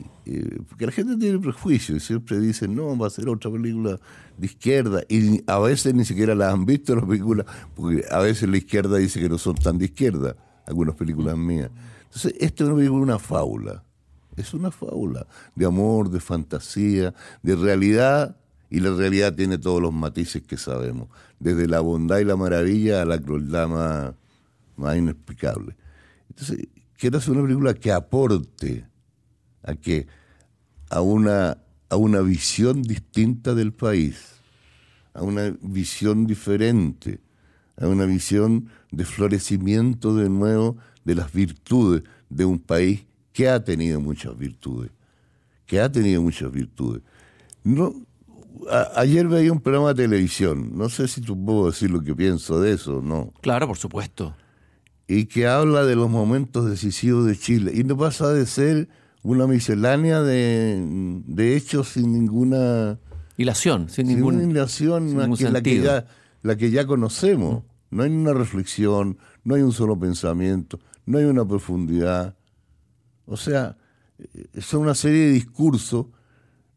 porque 0.68 0.86
la 0.86 0.90
gente 0.90 1.16
tiene 1.18 1.38
prejuicios 1.38 2.02
y 2.02 2.04
siempre 2.04 2.40
dice 2.40 2.66
no, 2.66 2.98
va 2.98 3.06
a 3.06 3.10
ser 3.10 3.28
otra 3.28 3.48
película 3.48 4.00
de 4.36 4.46
izquierda 4.46 5.02
y 5.08 5.40
a 5.46 5.60
veces 5.60 5.94
ni 5.94 6.04
siquiera 6.04 6.34
las 6.34 6.52
han 6.52 6.66
visto 6.66 6.96
las 6.96 7.04
películas, 7.04 7.46
porque 7.76 8.04
a 8.10 8.18
veces 8.18 8.48
la 8.48 8.56
izquierda 8.56 8.96
dice 8.96 9.20
que 9.20 9.28
no 9.28 9.38
son 9.38 9.54
tan 9.54 9.78
de 9.78 9.84
izquierda, 9.84 10.34
algunas 10.66 10.96
películas 10.96 11.36
mías. 11.36 11.70
Entonces, 12.06 12.34
esta 12.40 12.64
es 12.64 12.70
una 12.70 12.76
película, 12.78 13.02
una 13.02 13.18
fábula, 13.20 13.84
es 14.36 14.52
una 14.52 14.72
fábula 14.72 15.28
de 15.54 15.64
amor, 15.64 16.10
de 16.10 16.18
fantasía, 16.18 17.14
de 17.40 17.54
realidad 17.54 18.36
y 18.72 18.80
la 18.80 18.94
realidad 18.94 19.34
tiene 19.34 19.58
todos 19.58 19.82
los 19.82 19.92
matices 19.92 20.42
que 20.44 20.56
sabemos, 20.56 21.08
desde 21.38 21.68
la 21.68 21.80
bondad 21.80 22.20
y 22.20 22.24
la 22.24 22.36
maravilla 22.36 23.02
a 23.02 23.04
la 23.04 23.18
crueldad 23.18 23.68
más, 23.68 24.14
más 24.76 24.96
inexplicable. 24.96 25.76
Entonces, 26.30 26.68
quiero 26.96 27.18
hacer 27.18 27.32
una 27.32 27.42
película 27.42 27.74
que 27.74 27.92
aporte 27.92 28.86
a 29.62 29.74
que 29.74 30.06
a 30.88 31.02
una, 31.02 31.58
a 31.90 31.96
una 31.96 32.22
visión 32.22 32.82
distinta 32.82 33.54
del 33.54 33.74
país, 33.74 34.36
a 35.12 35.22
una 35.22 35.54
visión 35.60 36.26
diferente, 36.26 37.20
a 37.76 37.88
una 37.88 38.06
visión 38.06 38.70
de 38.90 39.04
florecimiento 39.04 40.16
de 40.16 40.30
nuevo 40.30 40.78
de 41.04 41.14
las 41.14 41.30
virtudes 41.30 42.04
de 42.30 42.46
un 42.46 42.58
país 42.58 43.04
que 43.34 43.50
ha 43.50 43.62
tenido 43.62 44.00
muchas 44.00 44.34
virtudes, 44.38 44.90
que 45.66 45.78
ha 45.78 45.92
tenido 45.92 46.22
muchas 46.22 46.50
virtudes. 46.50 47.02
No, 47.64 47.94
ayer 48.94 49.28
veía 49.28 49.52
un 49.52 49.60
programa 49.60 49.94
de 49.94 50.02
televisión, 50.02 50.72
no 50.76 50.88
sé 50.88 51.08
si 51.08 51.20
tú 51.20 51.42
puedo 51.44 51.66
decir 51.66 51.90
lo 51.90 52.02
que 52.02 52.14
pienso 52.14 52.60
de 52.60 52.72
eso, 52.72 53.00
¿no? 53.02 53.32
Claro, 53.40 53.66
por 53.66 53.76
supuesto 53.76 54.34
y 55.06 55.26
que 55.26 55.46
habla 55.46 55.84
de 55.84 55.94
los 55.94 56.08
momentos 56.08 56.68
decisivos 56.68 57.26
de 57.26 57.36
Chile. 57.36 57.72
Y 57.74 57.84
no 57.84 57.96
pasa 57.96 58.32
de 58.32 58.46
ser 58.46 58.88
una 59.22 59.46
miscelánea 59.46 60.22
de, 60.22 61.56
hechos 61.56 61.88
sin 61.88 62.12
ninguna... 62.12 62.98
Hilación, 63.36 63.88
sin, 63.88 64.06
sin 64.06 64.16
ninguna 64.16 64.42
hilación, 64.42 65.16
la, 65.52 65.62
que 65.62 65.80
ya, 65.80 66.06
la 66.42 66.56
que 66.56 66.70
ya 66.70 66.86
conocemos. 66.86 67.64
No 67.90 68.04
hay 68.04 68.10
una 68.10 68.32
reflexión, 68.32 69.18
no 69.44 69.54
hay 69.54 69.62
un 69.62 69.72
solo 69.72 69.98
pensamiento, 69.98 70.80
no 71.06 71.18
hay 71.18 71.24
una 71.24 71.46
profundidad. 71.46 72.36
O 73.26 73.36
sea, 73.36 73.76
son 74.60 74.82
una 74.82 74.94
serie 74.94 75.26
de 75.26 75.32
discursos 75.32 76.06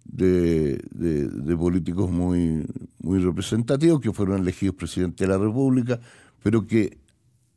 de, 0.06 0.82
de, 0.92 1.58
políticos 1.58 2.10
muy, 2.10 2.66
muy 3.00 3.20
representativos 3.20 4.00
que 4.00 4.14
fueron 4.14 4.42
elegidos 4.42 4.76
presidente 4.76 5.26
de 5.26 5.32
la 5.32 5.38
República, 5.38 6.00
pero 6.42 6.66
que 6.66 6.98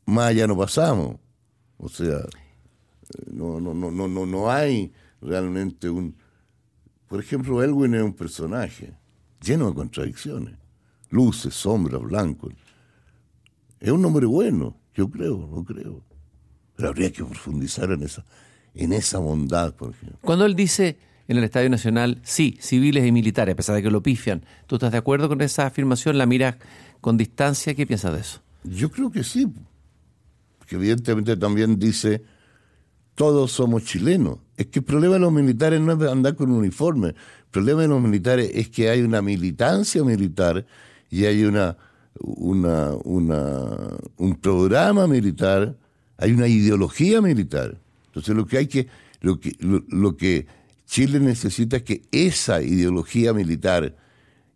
más 0.05 0.29
allá 0.29 0.47
no 0.47 0.57
pasamos. 0.57 1.17
O 1.77 1.87
sea, 1.87 2.19
no, 3.31 3.59
no, 3.61 3.73
no, 3.73 3.91
no, 3.91 4.25
no, 4.25 4.51
hay 4.51 4.91
realmente 5.21 5.89
un... 5.89 6.15
Por 7.07 7.19
ejemplo, 7.19 7.63
Elwin 7.63 7.95
es 7.95 8.03
un 8.03 8.13
personaje 8.13 8.93
lleno 9.41 9.69
de 9.69 9.75
contradicciones, 9.75 10.55
luces, 11.09 11.53
sombras, 11.53 12.01
blancos. 12.01 12.53
Es 13.79 13.91
un 13.91 14.03
hombre 14.03 14.25
bueno, 14.25 14.75
yo 14.93 15.09
creo, 15.09 15.49
lo 15.53 15.63
creo. 15.63 16.03
Pero 16.75 16.89
habría 16.89 17.11
que 17.11 17.23
profundizar 17.23 17.91
en 17.91 18.03
esa, 18.03 18.25
en 18.73 18.93
esa 18.93 19.19
bondad, 19.19 19.73
por 19.73 19.91
ejemplo. 19.91 20.19
Cuando 20.21 20.45
él 20.45 20.55
dice 20.55 20.97
en 21.29 21.37
el 21.37 21.45
Estadio 21.45 21.69
Nacional, 21.69 22.19
sí, 22.23 22.57
civiles 22.59 23.07
y 23.07 23.13
militares, 23.13 23.53
a 23.53 23.55
pesar 23.55 23.75
de 23.75 23.83
que 23.83 23.89
lo 23.89 24.03
pifian, 24.03 24.43
¿tú 24.67 24.75
estás 24.75 24.91
de 24.91 24.97
acuerdo 24.97 25.29
con 25.29 25.39
esa 25.39 25.65
afirmación? 25.65 26.17
¿La 26.17 26.25
miras 26.25 26.57
con 26.99 27.15
distancia? 27.15 27.73
¿Qué 27.73 27.87
piensas 27.87 28.13
de 28.13 28.19
eso? 28.19 28.41
Yo 28.65 28.91
creo 28.91 29.09
que 29.09 29.23
sí 29.23 29.47
que 30.69 30.75
evidentemente 30.75 31.35
también 31.35 31.79
dice, 31.79 32.21
todos 33.15 33.51
somos 33.51 33.83
chilenos. 33.85 34.37
Es 34.55 34.67
que 34.67 34.79
el 34.79 34.85
problema 34.85 35.15
de 35.15 35.19
los 35.19 35.33
militares 35.33 35.81
no 35.81 35.93
es 35.93 36.11
andar 36.11 36.35
con 36.35 36.51
un 36.51 36.59
uniforme, 36.59 37.07
el 37.07 37.15
problema 37.49 37.81
de 37.81 37.87
los 37.87 38.01
militares 38.01 38.51
es 38.53 38.69
que 38.69 38.89
hay 38.91 39.01
una 39.01 39.23
militancia 39.23 40.03
militar 40.03 40.67
y 41.09 41.25
hay 41.25 41.43
una, 41.43 41.75
una, 42.19 42.91
un 43.03 44.35
programa 44.39 45.07
militar, 45.07 45.75
hay 46.17 46.33
una 46.33 46.47
ideología 46.47 47.19
militar. 47.19 47.75
Entonces 48.05 48.35
lo 48.35 48.45
que 48.45 48.59
hay 48.59 48.67
que, 48.67 48.87
lo, 49.21 50.17
que 50.17 50.45
Chile 50.89 51.19
necesita 51.19 51.77
es 51.77 51.83
que 51.83 52.01
esa 52.11 52.63
ideología 52.63 53.31
militar 53.31 53.95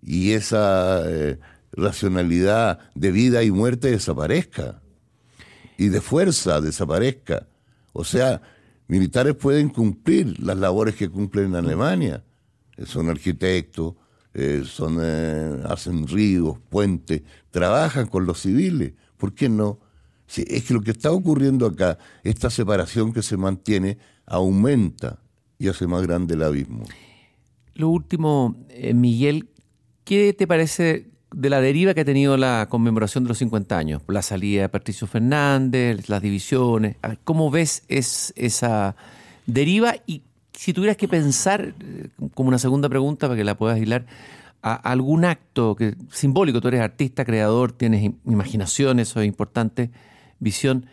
y 0.02 0.32
esa 0.32 1.04
eh, 1.08 1.38
racionalidad 1.74 2.80
de 2.96 3.12
vida 3.12 3.44
y 3.44 3.52
muerte 3.52 3.92
desaparezca 3.92 4.82
y 5.78 5.90
de 5.90 6.02
fuerza 6.02 6.60
desaparezca. 6.60 7.46
O 7.94 8.04
sea, 8.04 8.42
militares 8.88 9.36
pueden 9.36 9.70
cumplir 9.70 10.40
las 10.40 10.58
labores 10.58 10.96
que 10.96 11.08
cumplen 11.08 11.50
en 11.50 11.56
Alemania. 11.56 12.24
Son 12.84 13.10
arquitectos, 13.10 13.94
eh, 14.34 14.64
son, 14.66 14.98
eh, 15.04 15.62
hacen 15.70 16.08
ríos, 16.08 16.58
puentes, 16.72 17.22
trabajan 17.52 18.08
con 18.08 18.26
los 18.26 18.42
civiles. 18.42 18.94
¿Por 19.18 19.36
qué 19.36 19.50
no? 19.50 19.80
es 20.36 20.64
que 20.64 20.74
lo 20.74 20.82
que 20.82 20.90
está 20.90 21.12
ocurriendo 21.12 21.68
acá, 21.68 22.00
esta 22.24 22.50
separación 22.50 23.14
que 23.14 23.22
se 23.22 23.38
mantiene, 23.38 24.00
aumenta 24.26 25.23
y 25.64 25.70
hace 25.70 25.88
más 25.88 26.04
grande 26.04 26.34
el 26.34 26.44
abismo. 26.44 26.84
Lo 27.76 27.90
último, 27.90 28.56
eh, 28.70 28.94
Miguel, 28.94 29.48
¿qué 30.04 30.34
te 30.34 30.46
parece 30.46 31.08
de 31.34 31.50
la 31.50 31.62
deriva 31.62 31.94
que 31.94 32.02
ha 32.02 32.06
tenido 32.06 32.38
la 32.38 32.68
conmemoración 32.70 33.24
de 33.24 33.30
los 33.30 33.38
50 33.40 33.78
años, 33.78 34.02
la 34.08 34.22
salida 34.22 34.64
de 34.64 34.70
Patricio 34.70 35.08
Fernández, 35.08 36.10
las 36.10 36.22
divisiones, 36.22 36.98
¿cómo 37.24 37.50
ves 37.50 37.84
es, 37.88 38.34
esa 38.36 38.96
deriva? 39.48 39.96
Y 40.06 40.24
si 40.54 40.74
tuvieras 40.74 40.98
que 40.98 41.08
pensar, 41.08 41.74
eh, 41.80 42.10
como 42.34 42.50
una 42.50 42.60
segunda 42.60 42.90
pregunta 42.90 43.28
para 43.28 43.38
que 43.38 43.44
la 43.44 43.58
puedas 43.58 43.80
hilar, 43.80 44.06
a 44.62 44.76
algún 44.76 45.26
acto 45.26 45.76
que, 45.76 45.96
simbólico, 46.12 46.62
tú 46.62 46.68
eres 46.68 46.82
artista, 46.82 47.26
creador, 47.26 47.72
tienes 47.72 48.12
imaginación, 48.26 49.00
eso 49.00 49.20
es 49.22 49.28
importante, 49.28 49.92
visión, 50.40 50.86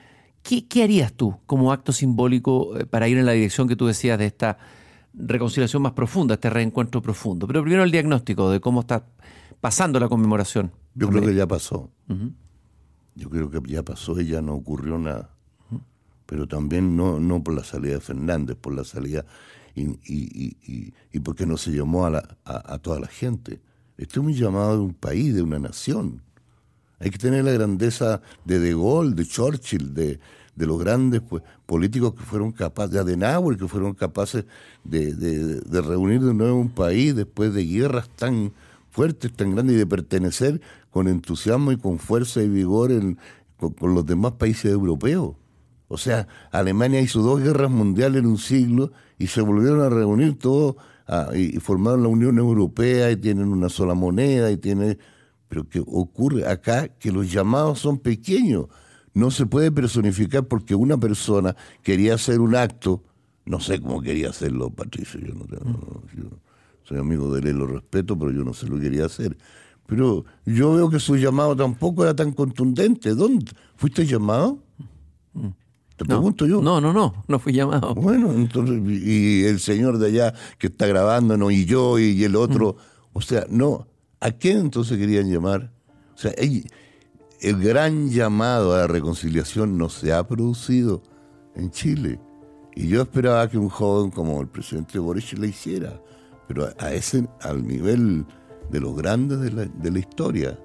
¿qué, 0.42 0.66
qué 0.66 0.83
harías 0.83 1.12
tú 1.12 1.37
como 1.46 1.72
acto 1.72 1.92
simbólico 1.92 2.79
eh, 2.79 2.87
para 2.87 3.09
ir 3.09 3.18
en 3.18 3.26
la 3.26 3.33
dirección 3.33 3.68
que 3.68 3.76
tú 3.76 3.87
decías 3.87 4.18
de 4.18 4.26
esta 4.26 4.59
reconciliación 5.14 5.83
más 5.83 5.92
profunda, 5.92 6.35
este 6.35 6.50
reencuentro 6.50 7.03
profundo? 7.03 7.46
Pero 7.46 7.62
primero 7.62 7.85
el 7.85 7.90
diagnóstico 7.90 8.50
de 8.50 8.61
cómo 8.61 8.81
está 8.81 9.07
pasando 9.61 10.00
la 10.00 10.09
conmemoración. 10.09 10.72
Yo 10.94 11.09
creo 11.09 11.22
que 11.22 11.35
ya 11.35 11.46
pasó. 11.46 11.90
Yo 13.14 13.29
creo 13.29 13.50
que 13.50 13.61
ya 13.66 13.83
pasó 13.83 14.20
y 14.20 14.26
ya 14.26 14.42
no 14.42 14.55
ocurrió 14.55 14.98
nada. 14.98 15.31
Pero 16.26 16.46
también 16.46 16.96
no, 16.96 17.18
no 17.18 17.42
por 17.42 17.55
la 17.55 17.64
salida 17.64 17.94
de 17.94 18.00
Fernández, 18.00 18.57
por 18.57 18.74
la 18.74 18.85
salida 18.85 19.24
y, 19.74 19.83
y, 19.83 20.57
y, 20.62 20.94
y 21.12 21.20
porque 21.20 21.46
no 21.46 21.57
se 21.57 21.70
llamó 21.72 22.07
a, 22.07 22.11
la, 22.11 22.37
a, 22.44 22.79
toda 22.79 23.00
la 23.00 23.07
gente. 23.07 23.61
Este 23.96 24.18
es 24.20 24.24
un 24.24 24.33
llamado 24.33 24.76
de 24.76 24.83
un 24.83 24.94
país, 24.94 25.35
de 25.35 25.42
una 25.42 25.59
nación. 25.59 26.22
Hay 27.00 27.10
que 27.10 27.18
tener 27.18 27.44
la 27.44 27.52
grandeza 27.52 28.20
de 28.44 28.58
De 28.58 28.72
Gaulle, 28.74 29.14
de 29.14 29.26
Churchill, 29.26 29.94
de, 29.94 30.20
de 30.54 30.66
los 30.66 30.78
grandes 30.78 31.22
pues, 31.22 31.42
políticos 31.66 32.14
que 32.14 32.22
fueron 32.22 32.52
capaces, 32.52 32.92
de 32.92 32.98
Adenauer, 33.00 33.56
que 33.56 33.66
fueron 33.66 33.94
capaces 33.94 34.44
de, 34.84 35.14
de, 35.14 35.80
reunir 35.80 36.20
de 36.20 36.34
nuevo 36.34 36.60
un 36.60 36.68
país 36.68 37.16
después 37.16 37.54
de 37.54 37.64
guerras 37.64 38.08
tan 38.10 38.52
fuertes, 38.90 39.32
tan 39.32 39.54
grandes, 39.54 39.76
y 39.76 39.78
de 39.78 39.86
pertenecer 39.86 40.60
con 40.90 41.08
entusiasmo 41.08 41.72
y 41.72 41.78
con 41.78 41.98
fuerza 41.98 42.42
y 42.42 42.48
vigor 42.48 42.92
en, 42.92 43.18
con, 43.56 43.94
los 43.94 44.04
demás 44.04 44.32
países 44.32 44.70
europeos. 44.70 45.34
O 45.88 45.96
sea, 45.96 46.28
Alemania 46.52 47.00
hizo 47.00 47.22
dos 47.22 47.42
guerras 47.42 47.70
mundiales 47.70 48.20
en 48.20 48.26
un 48.26 48.38
siglo 48.38 48.92
y 49.18 49.28
se 49.28 49.40
volvieron 49.40 49.80
a 49.80 49.88
reunir 49.88 50.38
todos 50.38 50.76
y, 51.34 51.58
formaron 51.58 52.02
la 52.02 52.08
Unión 52.08 52.38
Europea 52.38 53.10
y 53.10 53.16
tienen 53.16 53.48
una 53.48 53.68
sola 53.68 53.94
moneda 53.94 54.50
y 54.50 54.56
tiene 54.56 54.98
pero 55.50 55.68
que 55.68 55.82
ocurre 55.86 56.48
acá 56.48 56.88
que 56.88 57.12
los 57.12 57.30
llamados 57.30 57.80
son 57.80 57.98
pequeños 57.98 58.68
no 59.12 59.30
se 59.30 59.44
puede 59.44 59.72
personificar 59.72 60.46
porque 60.46 60.74
una 60.74 60.96
persona 60.96 61.56
quería 61.82 62.14
hacer 62.14 62.40
un 62.40 62.54
acto, 62.54 63.02
no 63.44 63.60
sé 63.60 63.80
cómo 63.80 64.00
quería 64.00 64.30
hacerlo, 64.30 64.70
Patricio, 64.70 65.20
yo 65.20 65.34
no 65.34 66.30
soy 66.84 66.98
amigo 66.98 67.32
de 67.34 67.50
él, 67.50 67.56
lo 67.56 67.66
respeto, 67.66 68.18
pero 68.18 68.32
yo 68.32 68.44
no 68.44 68.52
sé 68.52 68.66
lo 68.66 68.76
que 68.76 68.82
quería 68.82 69.06
hacer. 69.06 69.36
Pero 69.86 70.24
yo 70.44 70.74
veo 70.74 70.90
que 70.90 70.98
su 70.98 71.16
llamado 71.16 71.54
tampoco 71.56 72.02
era 72.02 72.14
tan 72.14 72.32
contundente. 72.32 73.14
¿Dónde? 73.14 73.52
¿Fuiste 73.76 74.06
llamado? 74.06 74.58
Te 75.96 76.04
pregunto 76.04 76.46
yo. 76.46 76.62
No, 76.62 76.80
no, 76.80 76.92
no, 76.92 77.24
no 77.28 77.38
fui 77.38 77.52
llamado. 77.52 77.94
Bueno, 77.94 78.32
entonces, 78.32 78.80
y 78.88 79.44
el 79.44 79.60
señor 79.60 79.98
de 79.98 80.08
allá 80.08 80.34
que 80.58 80.68
está 80.68 80.86
grabando, 80.86 81.36
no, 81.36 81.50
y 81.50 81.64
yo, 81.64 81.98
y 81.98 82.22
el 82.24 82.36
otro. 82.36 82.76
O 83.12 83.20
sea, 83.20 83.46
no. 83.50 83.86
¿A 84.20 84.30
quién 84.33 84.59
entonces 84.59 84.98
querían 84.98 85.30
llamar? 85.30 85.72
O 86.14 86.18
sea, 86.18 86.33
el 86.33 87.62
gran 87.62 88.11
llamado 88.11 88.74
a 88.74 88.78
la 88.78 88.87
reconciliación 88.87 89.78
no 89.78 89.88
se 89.88 90.12
ha 90.12 90.26
producido 90.28 91.02
en 91.54 91.70
Chile. 91.70 92.20
Y 92.76 92.88
yo 92.88 93.00
esperaba 93.02 93.48
que 93.48 93.56
un 93.56 93.70
joven 93.70 94.11
como 94.11 94.40
el 94.42 94.48
presidente 94.48 94.98
Boris 94.98 95.38
le 95.38 95.48
hiciera, 95.48 96.00
pero 96.46 96.68
a 96.78 96.92
ese, 96.92 97.26
al 97.40 97.66
nivel 97.66 98.26
de 98.70 98.80
los 98.80 98.94
grandes 98.94 99.40
de 99.40 99.90
la, 99.90 99.98
historia. 99.98 100.59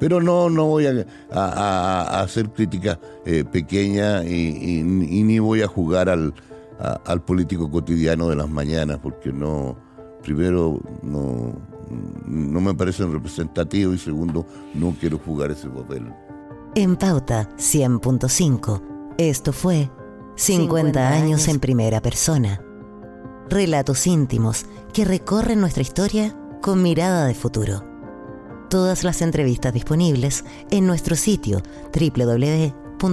Pero 0.00 0.22
no, 0.22 0.48
no 0.48 0.66
voy 0.66 0.86
a, 0.86 2.20
hacer 2.22 2.50
crítica 2.50 2.98
eh, 3.26 3.44
pequeña 3.44 4.24
y, 4.24 4.82
ni 4.82 5.38
voy 5.38 5.60
a 5.60 5.68
jugar 5.68 6.08
al 6.08 7.22
político 7.26 7.70
cotidiano 7.70 8.30
de 8.30 8.36
las 8.36 8.48
mañanas, 8.48 8.98
porque 9.02 9.32
no, 9.32 9.76
primero, 10.22 10.80
no, 11.02 11.73
no 12.26 12.60
me 12.60 12.74
parecen 12.74 13.12
representativos 13.12 13.96
y 13.96 13.98
segundo, 13.98 14.46
no 14.74 14.94
quiero 14.98 15.18
jugar 15.18 15.50
ese 15.50 15.68
papel. 15.68 16.12
En 16.74 16.96
Pauta 16.96 17.48
100.5, 17.56 19.14
esto 19.18 19.52
fue 19.52 19.90
50 20.36 21.08
años 21.08 21.46
en 21.48 21.60
primera 21.60 22.00
persona. 22.00 22.60
Relatos 23.48 24.06
íntimos 24.06 24.66
que 24.92 25.04
recorren 25.04 25.60
nuestra 25.60 25.82
historia 25.82 26.36
con 26.60 26.82
mirada 26.82 27.26
de 27.26 27.34
futuro. 27.34 27.84
Todas 28.70 29.04
las 29.04 29.22
entrevistas 29.22 29.72
disponibles 29.72 30.44
en 30.70 30.86
nuestro 30.86 31.14
sitio 31.14 31.62
www.pauta.cl. 31.92 33.04